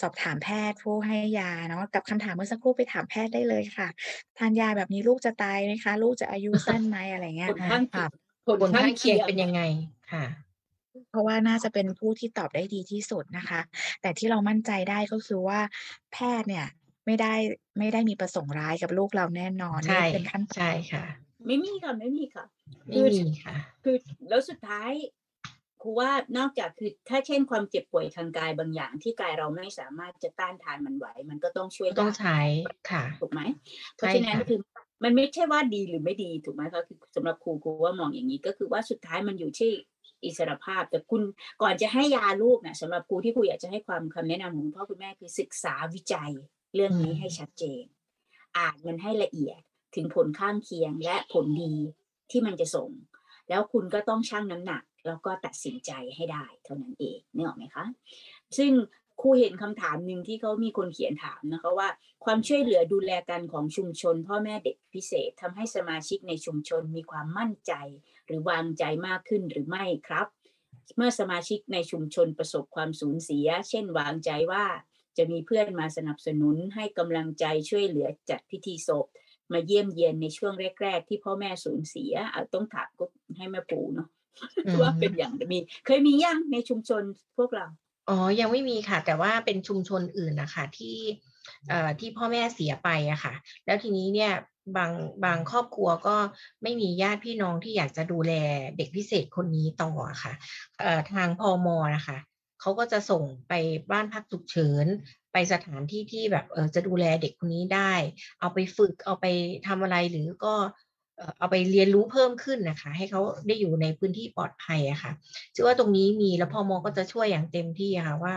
[0.01, 3.88] สอบถามแพทย์ผู้ให้ยาเนาะ กับคำถามเมื่อสักครู่ไปถามแพทย์ได้เลยค่ะ
[4.38, 8.09] ทานยาแบบนี้ลูกจะตายไหมคะ ลูกจะอายุสั้นไหม อะไรเงี้ผย ลข้างเคีค่ะยง
[8.59, 9.61] ผลข้างเคียง เป็นยังไง
[10.11, 10.23] ค่ะ
[11.09, 13.61] เพราะว่าน่าจะเป็นผู้ที่ตอบได้ดีที่สุดนะคะ
[14.01, 15.59] แต่ที่เรามั่นใจได้ ก็คือว่า
[16.13, 16.67] แพทย์เนี่ย
[17.06, 17.34] ไม่ได้
[17.78, 21.06] ไม่ได้มีประสงค์ร้ายกับลูกเราแน่นอนใช่นี่เป็นขั้นตอนใช่ค่ะ
[21.45, 22.45] ไม่มีค่ะไม่มีค่ะ
[22.88, 23.95] ไม่มีค่ะ คือ
[24.30, 24.91] แล้วสุดท้าย
[25.82, 32.39] ครูว่านอกจากคือถ้าเช่นความเจ็บป่วยทางกายบางอย่างที่กายเราไม่สามารถจะต้านทานมันไหว มันก็ต้องช่วยต้องยาใช้
[32.91, 33.41] ค่ะถูกไหม
[33.95, 34.60] เพราะฉะนั้นใช่ค่ะคือ
[35.03, 39.72] มันไม่ใช่ว่าดีหรือไม่ดีถูกไหมคะคือสำหรับครูครูว่ามองอย่างนี้ก็คือว่าสุดท้ายมันอยู่ที่
[40.24, 41.22] อิสรภาพ แต่คุณ
[41.62, 46.32] ก่อนจะให้ยาลูกนะสำหรับครูที่ครูอยากจะให้ความคำแนะนำของคุณพ่อคุณแม่คือศึกษาวิจัย
[46.76, 47.84] เรื่องนี้ให้ชัดเจน
[48.57, 49.59] อ่านมันให้ละเอียด
[49.95, 51.73] ถึงผลข้างเคียงและผลดี
[52.32, 52.89] ที่มันจะส่ง
[53.49, 57.86] แล้วคุณก็ต้องชั่งน้ำหนัก แล้วก็ตัดสินใจให้ได้เท่านั้นเองนึกออกไหมคะ
[58.57, 58.71] ซึ่ง
[59.21, 61.89] ครูเห็นคำถามหนึ่งที่เขามีคนเขียนถามนะคะว่า
[62.26, 67.73] ความช่วยเหลือดูแลกันของชุมชน พ่อแม่เด็กพิเศษทำให้สมาชิกในชุมชนมีความมั่นใจ
[68.26, 70.28] หรือวางใจมากขึ้นหรือไม่ครับ
[70.95, 74.65] เมื่อสมาชิกในชุมชนประสบความสูญเสีย เช่นวางใจว่า
[75.18, 79.05] จะมีเพื่อนมาสนับสนุนให้กำลังใจช่วยเหลือจัดพิธีศพ
[79.51, 83.05] มาเยี่ยมเยียนในช่วงแรก ๆ ที่พ่อแม่สูญเสียอะต้องถามก็
[83.38, 84.07] ให้แม่ปูเนาะ
[84.66, 87.03] อืมว่าเป็นอย่างมีเคยมียังในชุมชน
[87.38, 87.66] พวกเรา
[88.09, 90.97] อ๋อ ยังไม่มีค่ะ แต่ว่าเป็นชุมชนอื่นนะคะที่
[91.70, 93.34] เอ่อที่พ่อแม่เสียไปอะค่ะ
[93.66, 94.32] แล้วทีนี้เนี่ย
[94.78, 94.91] บาง
[95.26, 96.18] บางครอบครัวก็
[96.63, 98.34] ไม่มีญาติพี่น้องที่อยากจะดูแล
[98.78, 100.34] เด็กพิเศษคนนี้ต่ออะค่ะ
[100.80, 102.18] เอ่อทางพอมนะคะ
[102.66, 103.53] เขาก็จะส่งไป
[103.91, 104.86] บ้านพักฉุกเฉิน
[105.34, 107.93] ไปสถานที่ที่แบบเออจะดูแลเด็กคนนี้ได้
[108.39, 109.26] เอาไปฝึกเอาไป
[109.68, 110.53] ทำอะไรหรือก็
[111.18, 115.11] เออเอาไปเรียนรู้เพิ่มขึ้นนะคะ ให้เขาได้อยู่ในพื้นที่ปลอดภัยอะค่ะ
[115.53, 118.36] ชื่อว่าตรงนี้มีแล้วพอมก็จะช่วยอย่างเต็มที่ะค่ะว่า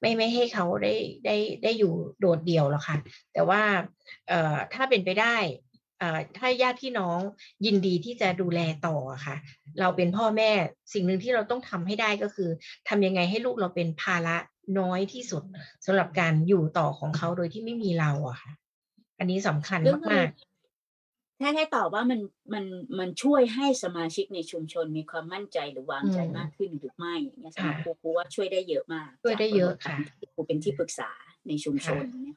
[0.00, 0.94] ไม่ไม่ให้เขาได้
[1.26, 2.96] ได้ได้อยู่โดดเดี่ยวหรอกค่ะ
[3.32, 3.62] แต่ว่า
[4.28, 5.36] เออถ้าเป็นไปได้
[5.98, 7.18] เอ่อถ้าญาติพี่น้อง
[7.66, 9.36] ยินดีที่จะดูแลต่ออะค่ะ
[9.80, 10.50] เราเป็นพ่อแม่
[10.92, 12.50] สิ่งหนึ่งที่เราต้องทำให้ได้ก็คือ
[12.88, 14.36] ทำยังไงให้ลูกเราเป็นภาระ
[14.78, 15.42] น้อยที่สุด
[15.86, 18.52] สำหรับการอยู่ต่อของเขาโดยที่ไม่มีเราอะค่ะ
[19.18, 20.28] อันนี้สำคัญก็คือมาก
[21.40, 22.20] ถ้าให้ตอบว่ามัน
[22.52, 22.64] มัน
[22.98, 31.10] มันช่วยให้สมาชิกในชุมชนมีความมั่นใจหรือวางใจอืมมากขึ้นหรือไม่อย่างเงี้ยสำหรับค่ะครูครูว่าช่วยได้เยอะมากช่วยได้เยอะค่ะจากประสบการณ์ที่ครูเป็นที่ปรึกษา
[31.48, 32.36] ในชุมชนเนี่ย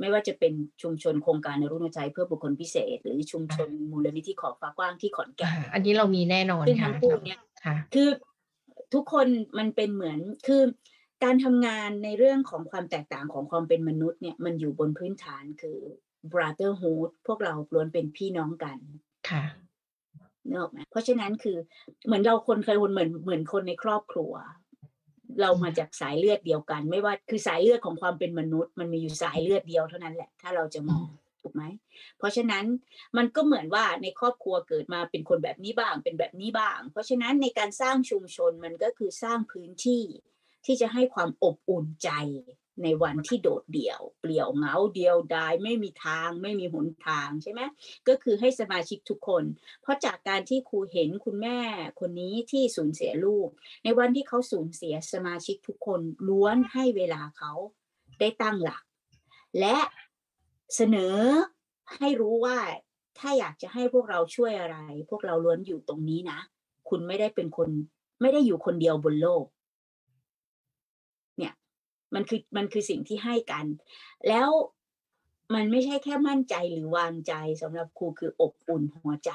[0.00, 8.08] ไม่ว่าจะเป็นชุมชนโครงการในรุ่นใจเพื่อบุคคลพิเศษ หรือชุมชนมูลนิธิขอบฟ้ากว้างที่ขอนแก่อ่านอันนี้เรามีแน่นอนซึ่งค่ะทั้งคู่เนี่ยค่ะคือ
[8.94, 9.26] ทุกคน
[9.58, 10.62] มันเป็นเหมือนคือ
[11.24, 15.78] การทำงานในเรื่องของความแตกต่างของความเป็นมนุษย์เนี่ยมันอยู่บนพื้นฐานคือ
[16.32, 18.78] brotherhood พวกเราล้วนเป็นพี่น้องกัน
[19.30, 19.44] ค่ะ
[20.48, 21.56] เนกอะไหมเพราะฉะนั้นคือ
[22.06, 24.32] เหมือนเราคนเคยคนเหมือนเหมือนคนในครอบครัว
[25.40, 31.06] เรามาจากสายเลือดเดียวกัน ไม่ว่าคือสายเลือดของความเป็นมนุษย์ มันมีอยู่สายเลือดเดียวเท่านั้นแหละ ถ้าเราจะมอง
[31.42, 31.62] ถูกไหม
[32.18, 32.64] เพราะฉะนั้น
[33.16, 40.02] มันก็เหมือนว่าในครอบครัวเกิดมาเป็นคนแบบนี้บ้าง เป็นแบบนี้บ้าง เพราะฉะนั้นในการสร้างชุมชนมันก็คือสร้างพื้นที่
[40.64, 42.10] ที่จะให้ความอบอุ่นใจ
[42.82, 47.60] ในวันที่โดดเดี่ยว เปลี่ยวเหงาเดียวดายไม่มีทางไม่มีหนทางใช่ไหม
[48.08, 49.44] ก็คือให้สมาชิกทุกคน
[49.82, 51.58] เพราะจากการที่ครูเห็นคุณแม่
[52.00, 53.48] คนนี้ที่สูญเสียลูก
[53.84, 57.52] ในวันที่เขาสูญเสียสมาชิกทุกคนล้วนให้เวลาเขา
[58.20, 58.82] ได้ตั้งหลัก
[59.60, 59.76] และ
[60.74, 61.16] เสนอ
[61.96, 62.58] ให้รู้ว่า
[63.18, 64.78] ถ้าอยากจะให้พวกเราช่วยอะไร
[65.10, 66.38] พวกเราล้วนอยู่ตรงนี้นะ
[66.88, 67.68] คุณไม่ได้เป็นคน
[68.20, 69.44] ไม่ได้อยู่คนเดียวบนโลก
[72.14, 73.66] มันคือมันคือสิ่งที่ให้กัน
[74.28, 74.48] แล้ว
[75.54, 79.32] มันไม่ใช่แค่มั่นใจหรือวางใจสำหรับครูคืออบอุ่นหัวใจ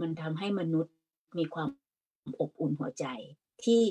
[0.00, 0.94] มันทำให้มนุษย์
[1.38, 1.68] มีความ
[2.40, 3.06] อบอุ่นหัวใจ
[3.64, 3.82] ที่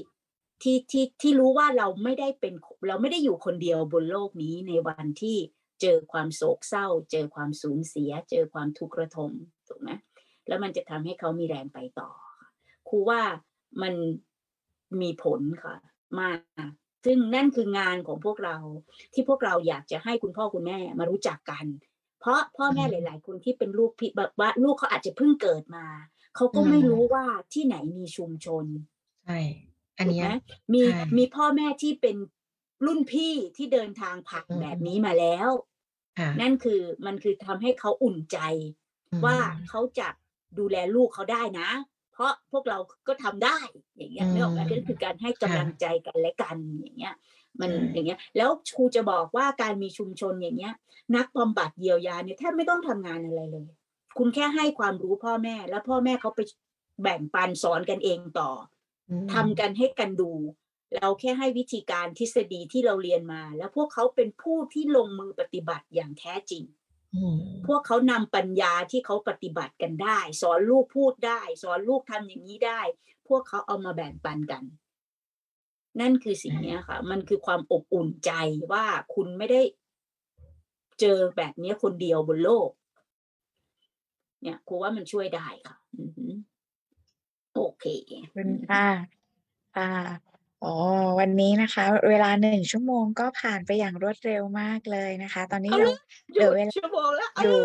[0.61, 2.53] ที่ที่ที่รู้ว่าเราไม่ได้เป็น
[2.87, 5.37] เราไม่ได้อยู่คนเดียวบนโลกนี้ในวันที่
[5.81, 9.31] เจอความโศกเศร้า เจอความสูญเสีย เจอความทุกข์ระทม
[9.67, 9.89] ถูกไหม
[10.47, 12.09] แล้วมันจะทำให้เขามีแรงไปต่อ
[12.89, 13.21] ครูว่า
[13.81, 13.93] มัน
[15.01, 15.75] มีผลค่ะ
[16.19, 16.37] มาก
[17.05, 18.55] ซึ่งนั่นคืองานของพวกเรา
[19.13, 21.65] ที่พวกเราอยากจะให้คุณพ่อคุณแม่มารู้จักกัน
[22.19, 25.85] เพราะพ่อแม่อืมหลาย ๆ คนที่เป็นลูกพี่แบบว่าลูกเขาอาจจะเพิ่งเกิดมา
[26.35, 28.65] เขาก็อืมไม่รู้ว่าที่ไหนมีชุมชน
[29.23, 29.37] ใช่
[29.99, 30.27] อันถูกเนี้ไหยม
[30.73, 32.17] มีใช่มีพ่อแม่ที่เป็น
[32.85, 35.49] รุ่นพี่ที่เดินทางผ่านอืมแบบนี้มาแล้ว
[36.17, 38.37] ค่ะนั่นคือมันคือทำให้เขาอุ่นใจ
[39.11, 39.37] อืมว่า
[39.67, 40.09] เขาจะ
[40.59, 41.69] ดูแลลูกเขาได้นะ
[42.13, 43.59] เพราะพวกเราก็ทำได้
[43.97, 47.15] อย่างเงี้ยอืมเรื่องแบบนี้คือการให้กำค่ะลังใจกันและกันอย่างเงี้ย
[47.61, 50.73] มันใช่อย่างเงี้ย แล้วครูจะบอกว่าการมีชุมชนอย่างเงี้ย
[51.15, 53.67] นักบำบัดเยียวยาเนี่ยแทบไม่ต้องทำงานอะไรเลย
[54.17, 56.39] คุณแค่ให้ความรู้พ่อแม่ แล้วพ่อแม่เขาไป
[57.03, 58.51] แบ่งปันสอนกันเองต่อ
[59.09, 60.31] อืมทำกันให้กันดู
[60.95, 66.82] เราแค่ให้วิธีการทฤษฎีที่เราเรียนมา แล้วพวกเขาเป็นผู้ที่ลงมือปฏิบัติอย่างแท้จริงอืม
[67.67, 72.81] พวกเขานำปัญญาที่เขาปฏิบัติกันได้ สอนลูกพูดได้ สอนลูกทำอย่างนี้ได้
[73.27, 74.63] พวกเขาเอามาแบ่งปันกัน
[75.99, 78.31] นั่นคือสิ่งเนี้ยค่ะ มันคือความอบอุ่นใจ
[78.71, 79.61] ว่าคุณไม่ได้
[80.99, 82.69] เจอแบบเนี้ยคนเดียวบนโลก
[84.41, 86.33] เนี่ยครูว่ามันช่วยได้ค่ะอือหือ
[87.53, 88.87] โอเคขอบคุณค่ะ
[89.75, 89.91] ค่ะ
[90.63, 90.75] อ๋อ
[91.25, 95.97] วันนี้นะคะ เวลาหนึ่งชั่วโมงก็ผ่านไปอย่างรวดเร็วมากเลยนะคะ ตอนนี้เอาเราละ
[96.33, 97.59] เหลือเวลาชั่วโมงแล้วอยู่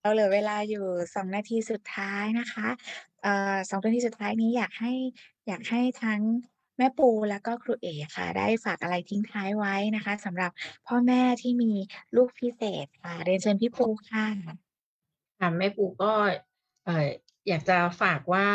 [0.00, 2.68] เออเราเหลือเวลาอยู่สองนาทีสุดท้ายนะคะ
[3.22, 4.92] เอ่อสองนาทีสุดท้ายนี้อยากให้
[5.46, 6.20] อยากให้ทั้ง
[6.78, 10.50] แม่ปูแล้วก็ครูเอ๋ค่ะ ได้ฝากอะไรทิ้งท้ายไว้นะคะสำหรับ
[10.86, 11.72] พ่อแม่ที่มี
[12.16, 14.26] ลูกพิเศษค่ะเรียนเชิญพี่ปูค่ะ
[15.38, 16.12] ค่ะแม่ปูก็
[16.86, 17.08] เอ่อ
[17.48, 18.46] อยากจะฝากว่า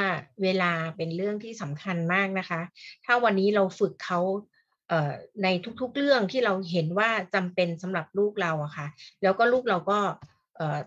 [0.43, 2.61] เวลาเป็นเรื่องที่สำคัญมากนะคะ
[3.05, 4.19] ถ้าวันนี้เราฝึกเขา
[4.89, 5.47] เใน
[5.81, 8.87] ทุกๆเรื่องที่เราเห็นว่าจำเป็นสำหรับลูกเราอะค่ะ
[9.23, 9.99] แล้วก็ลูกเราก็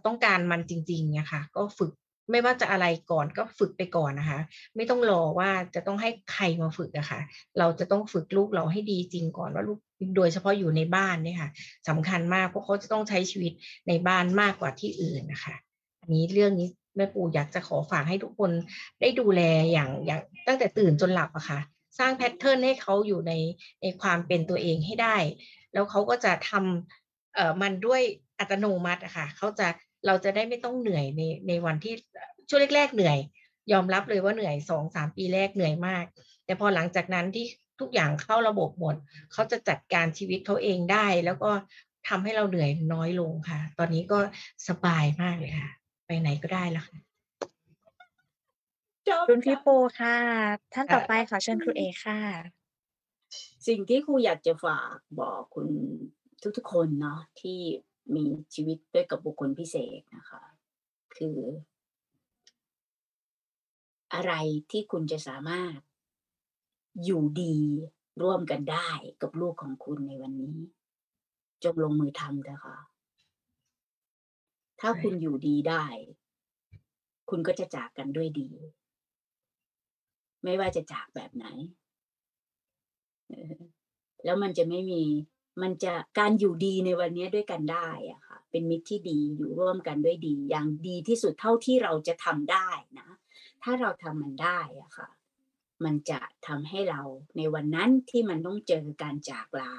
[0.07, 1.92] ต้องการมันจริงๆนะคะก็ฝึก
[2.30, 4.40] ไม่ว่าจะอะไรก่อนก็ฝึกไปก่อนนะคะ
[4.76, 7.20] ไม่ต้องรอว่าจะต้องให้ใครมาฝึกอะค่ะ
[7.59, 9.78] เราจะต้องฝึกลูกเราให้ดีจริงก่อนว่าลูก
[10.16, 11.51] โดยเฉพาะอยู่ในบ้านเนี่ยค่ะ
[11.88, 13.53] สำคัญมากเพราะเขาจะต้องใช้ชีวิต
[13.88, 15.57] ในบ้านมากกว่าที่อื่นนะคะ
[16.01, 18.51] อันนี้เรื่องนี้ แม่ปู่อยากจะขอฝากให้ทุกคน
[19.01, 19.40] ได้ดูแล
[19.72, 21.61] อย่างอย่างตั้งแต่ตื่นจนหลับอะค่ะ
[21.99, 23.32] สร้างแพทเทิร์นให้เขาอยู่ใน
[23.82, 25.16] ในความเป็นตัวเองให้ได้
[25.72, 28.03] แล้วเขาก็จะทำเอ่อมันด้วย
[28.38, 29.66] อัตโนมัติอะค่ะเขาจะ
[30.07, 31.94] เราจะได้ไม่ต้องเหนื่อยในในวันที่
[32.49, 33.18] ช่วงแรก ๆ เหนื่อย
[33.72, 36.05] ยอมรับเลยว่าเหนื่อยสองสามปีแรกเหนื่อยมาก
[36.44, 37.47] แต่พอหลังจากนั้นที่
[37.80, 38.94] ทุกอย่างเข้าระบบหมด
[39.32, 41.51] เขาจะจัดการชีวิตเขาเองได้ แล้วก็
[42.09, 44.18] ทำให้เราเหนื่อยน้อยลงค่ะ ตอนนี้ก็
[44.68, 45.70] สบายมากเลยค่ะ
[46.07, 46.99] ไปไหนก็ได้แล้วค่ะ
[49.09, 50.17] จบคุณพี่ค่ะปูค่ะ
[50.73, 52.21] ท่านต่อเอ่อไปขอเชิญครูเอค่ะ
[53.67, 55.69] สิ่งที่ครูอยากจะฝากบอกคุณ
[56.57, 57.61] ทุกๆคนเนาะที่
[58.15, 60.43] มีชีวิตด้วยกับบุคคลพิเศษนะคะ
[61.17, 61.39] คือ
[64.15, 64.33] อะไร
[64.71, 65.79] ที่คุณจะสามารถ
[67.05, 67.57] อยู่ดี
[68.23, 68.89] ร่วมกันได้
[69.23, 70.57] กับลูกของคุณในวันนี้
[71.65, 72.77] จงลงมือทำเถอะค่ะ
[74.81, 75.85] ถ้าคุณอยู่ดีได้
[77.31, 78.51] คุณก็จะจากกันด้วยดี
[80.45, 81.47] ไม่ว่าจะจากแบบไหน
[84.24, 85.03] แล้วมันจะไม่มี
[85.62, 92.68] มันจะการอยู่ดีในวันนี้ด้วยกันได้อะค่ะ เป็นมิตรที่ดีอยู่ร่วมกันด้วยดี อย่างดีที่สุดเท่าที่เราจะทำได้
[92.99, 93.09] นะ
[93.62, 95.09] ถ้าเราทำมันได้อะค่ะ
[95.85, 97.03] มันจะทำให้เรา
[97.37, 99.74] ในวันนั้นที่มันต้องเจอการจากลา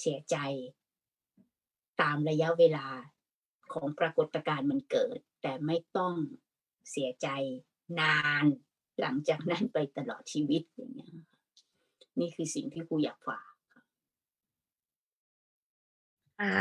[0.00, 0.36] เสียใจ
[2.00, 2.86] ตามระยะเวลา
[3.72, 6.14] ของปรากฏการณ์มันเกิด แต่ไม่ต้อง
[6.90, 7.28] เสียใจ
[8.00, 8.44] นาน
[9.00, 11.14] หลังจากนั้นไปตลอดชีวิตอย่างเงี้ย
[12.20, 13.46] นี่คือสิ่งที่ครูอยากฝาก
[16.40, 16.56] ค่ะ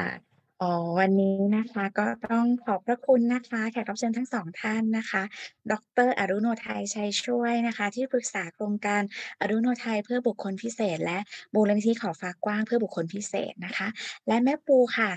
[0.62, 5.24] อ๋อวันนี้นะคะก็ต้องขอบพระคุณนะคะแขกรับเชิญทั้งสองท่านนะคะ
[5.72, 5.74] ด
[6.08, 9.02] ร อรุโนไทยชัยช่วยนะคะ ที่ปรึกษาโครงการ
[9.42, 11.20] อรุโนไทยเพื่อบุคคลพิเศษ และ
[11.54, 13.88] มูลนิธิขอฟ้ากว้างเพื่อบุคคลพิเศษนะคะ
[14.28, 15.12] และแม่ปูค่ะ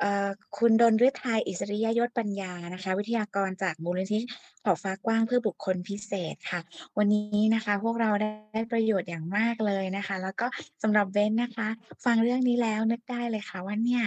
[0.00, 0.28] เอ่อ
[0.58, 4.20] คุณดนฤทัยอิสริยยศปัญญานะคะ วิทยากรจากมูลนิธิ
[4.64, 6.60] ขอบฟ้ากว้างเพื่อบุคคลพิเศษค่ะ
[6.98, 10.46] วันนี้นะคะ พวกเราได้ประโยชน์อย่างมากเลยนะคะ แล้วก็
[10.82, 11.68] สำหรับเว้นนะคะ
[12.04, 14.04] ฟังเรื่องนี้แล้วนึกได้เลยค่ะว่าเนี่ย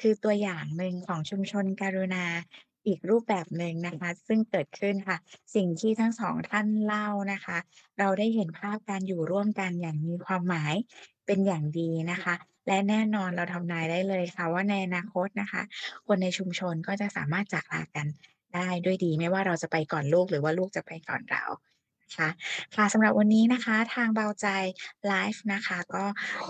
[0.00, 2.24] คือตัวอย่างหนึ่งของชุมชนการุณา
[2.86, 5.16] อีกรูปแบบหนึ่งนะคะ ซึ่งเกิดขึ้นค่ะ
[5.54, 7.58] สิ่งที่ทั้งสองท่านเล่านะคะ
[7.98, 10.74] เราได้เห็นภาพการอยู่ร่วมกันอย่างมีความหมาย
[11.26, 12.34] เป็นอย่างดีนะคะ
[12.66, 15.62] และแน่นอนเราทำนายได้เลยค่ะ ว่าในอนาคตนะคะ
[16.06, 18.06] คนในชุมชนก็จะสามารถจากลากัน
[18.54, 21.44] ได้ด้วยดี ไม่ว่าเราจะไปก่อนลูกหรือว่าลูกจะไปก่อนเรา
[22.16, 22.28] คะ
[22.76, 24.46] ค่ะสำหรับวันนี้นะคะทางเบาใจ
[25.06, 26.04] ไลฟ์นะคะ ก็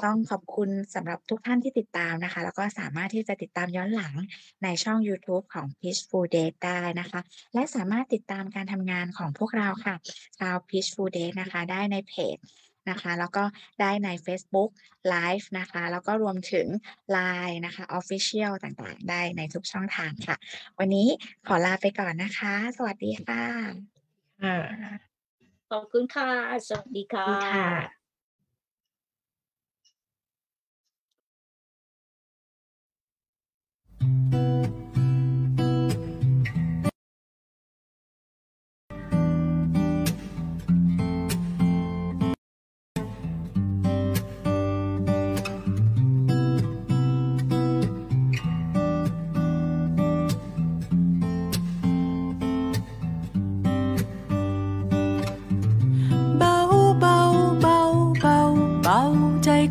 [0.04, 4.14] ต้องขอบคุณสำหรับทุกท่านที่ติดตามนะคะ แล้วก็สามารถที่จะติดตามย้อนหลัง
[4.62, 7.20] ในช่องยูทูบของ Peaceful Date ได้นะคะ
[7.54, 9.94] และสามารถติดตามการทำงานของพวกเราค่ะ
[10.38, 12.36] ชาว Peaceful Date นะคะ ได้ในเพจ
[12.90, 13.44] นะคะ แล้วก็
[13.80, 14.70] ได้ใน Facebook
[15.14, 16.66] Live นะคะ แล้วก็รวมถึง
[17.16, 20.36] Line นะคะ Official ต่างๆ ได้ในทุกช่องทางค่ะ
[20.78, 21.08] วันนี้
[21.46, 23.44] ขอลาไปก่อนนะคะ สวัสดีค่ะ
[24.42, 24.58] ค่ะ
[25.70, 26.30] ขอบคุณค่ะ
[26.68, 27.28] สวัสดีค่ะ
[34.02, 34.59] ดี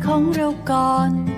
[0.06, 1.29] ของเราก่อน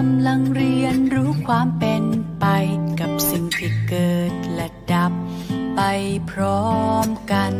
[0.00, 2.04] กำลังเรียนรู้ความเป็น
[2.40, 2.46] ไป
[3.00, 5.12] กับสิ่งที่เกิดและดับ
[5.76, 5.80] ไป
[6.30, 6.68] พร้อ
[7.06, 7.54] มกัน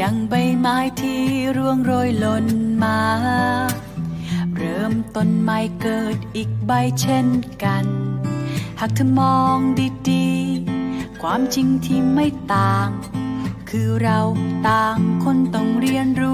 [0.00, 1.22] ดังใบไม้ที่
[1.56, 2.46] ร่วงโรยหล่น
[2.84, 3.00] มา
[4.56, 7.28] เริ่มต้นใหม่เกิดอีกใบเช่น
[7.64, 7.86] กัน
[8.80, 9.58] หากเธอมอง
[10.10, 12.88] ดีๆ ความจริงที่ไม่ต่าง
[13.70, 14.20] คือเรา
[14.68, 16.33] ต่างคนต้องเรียนรู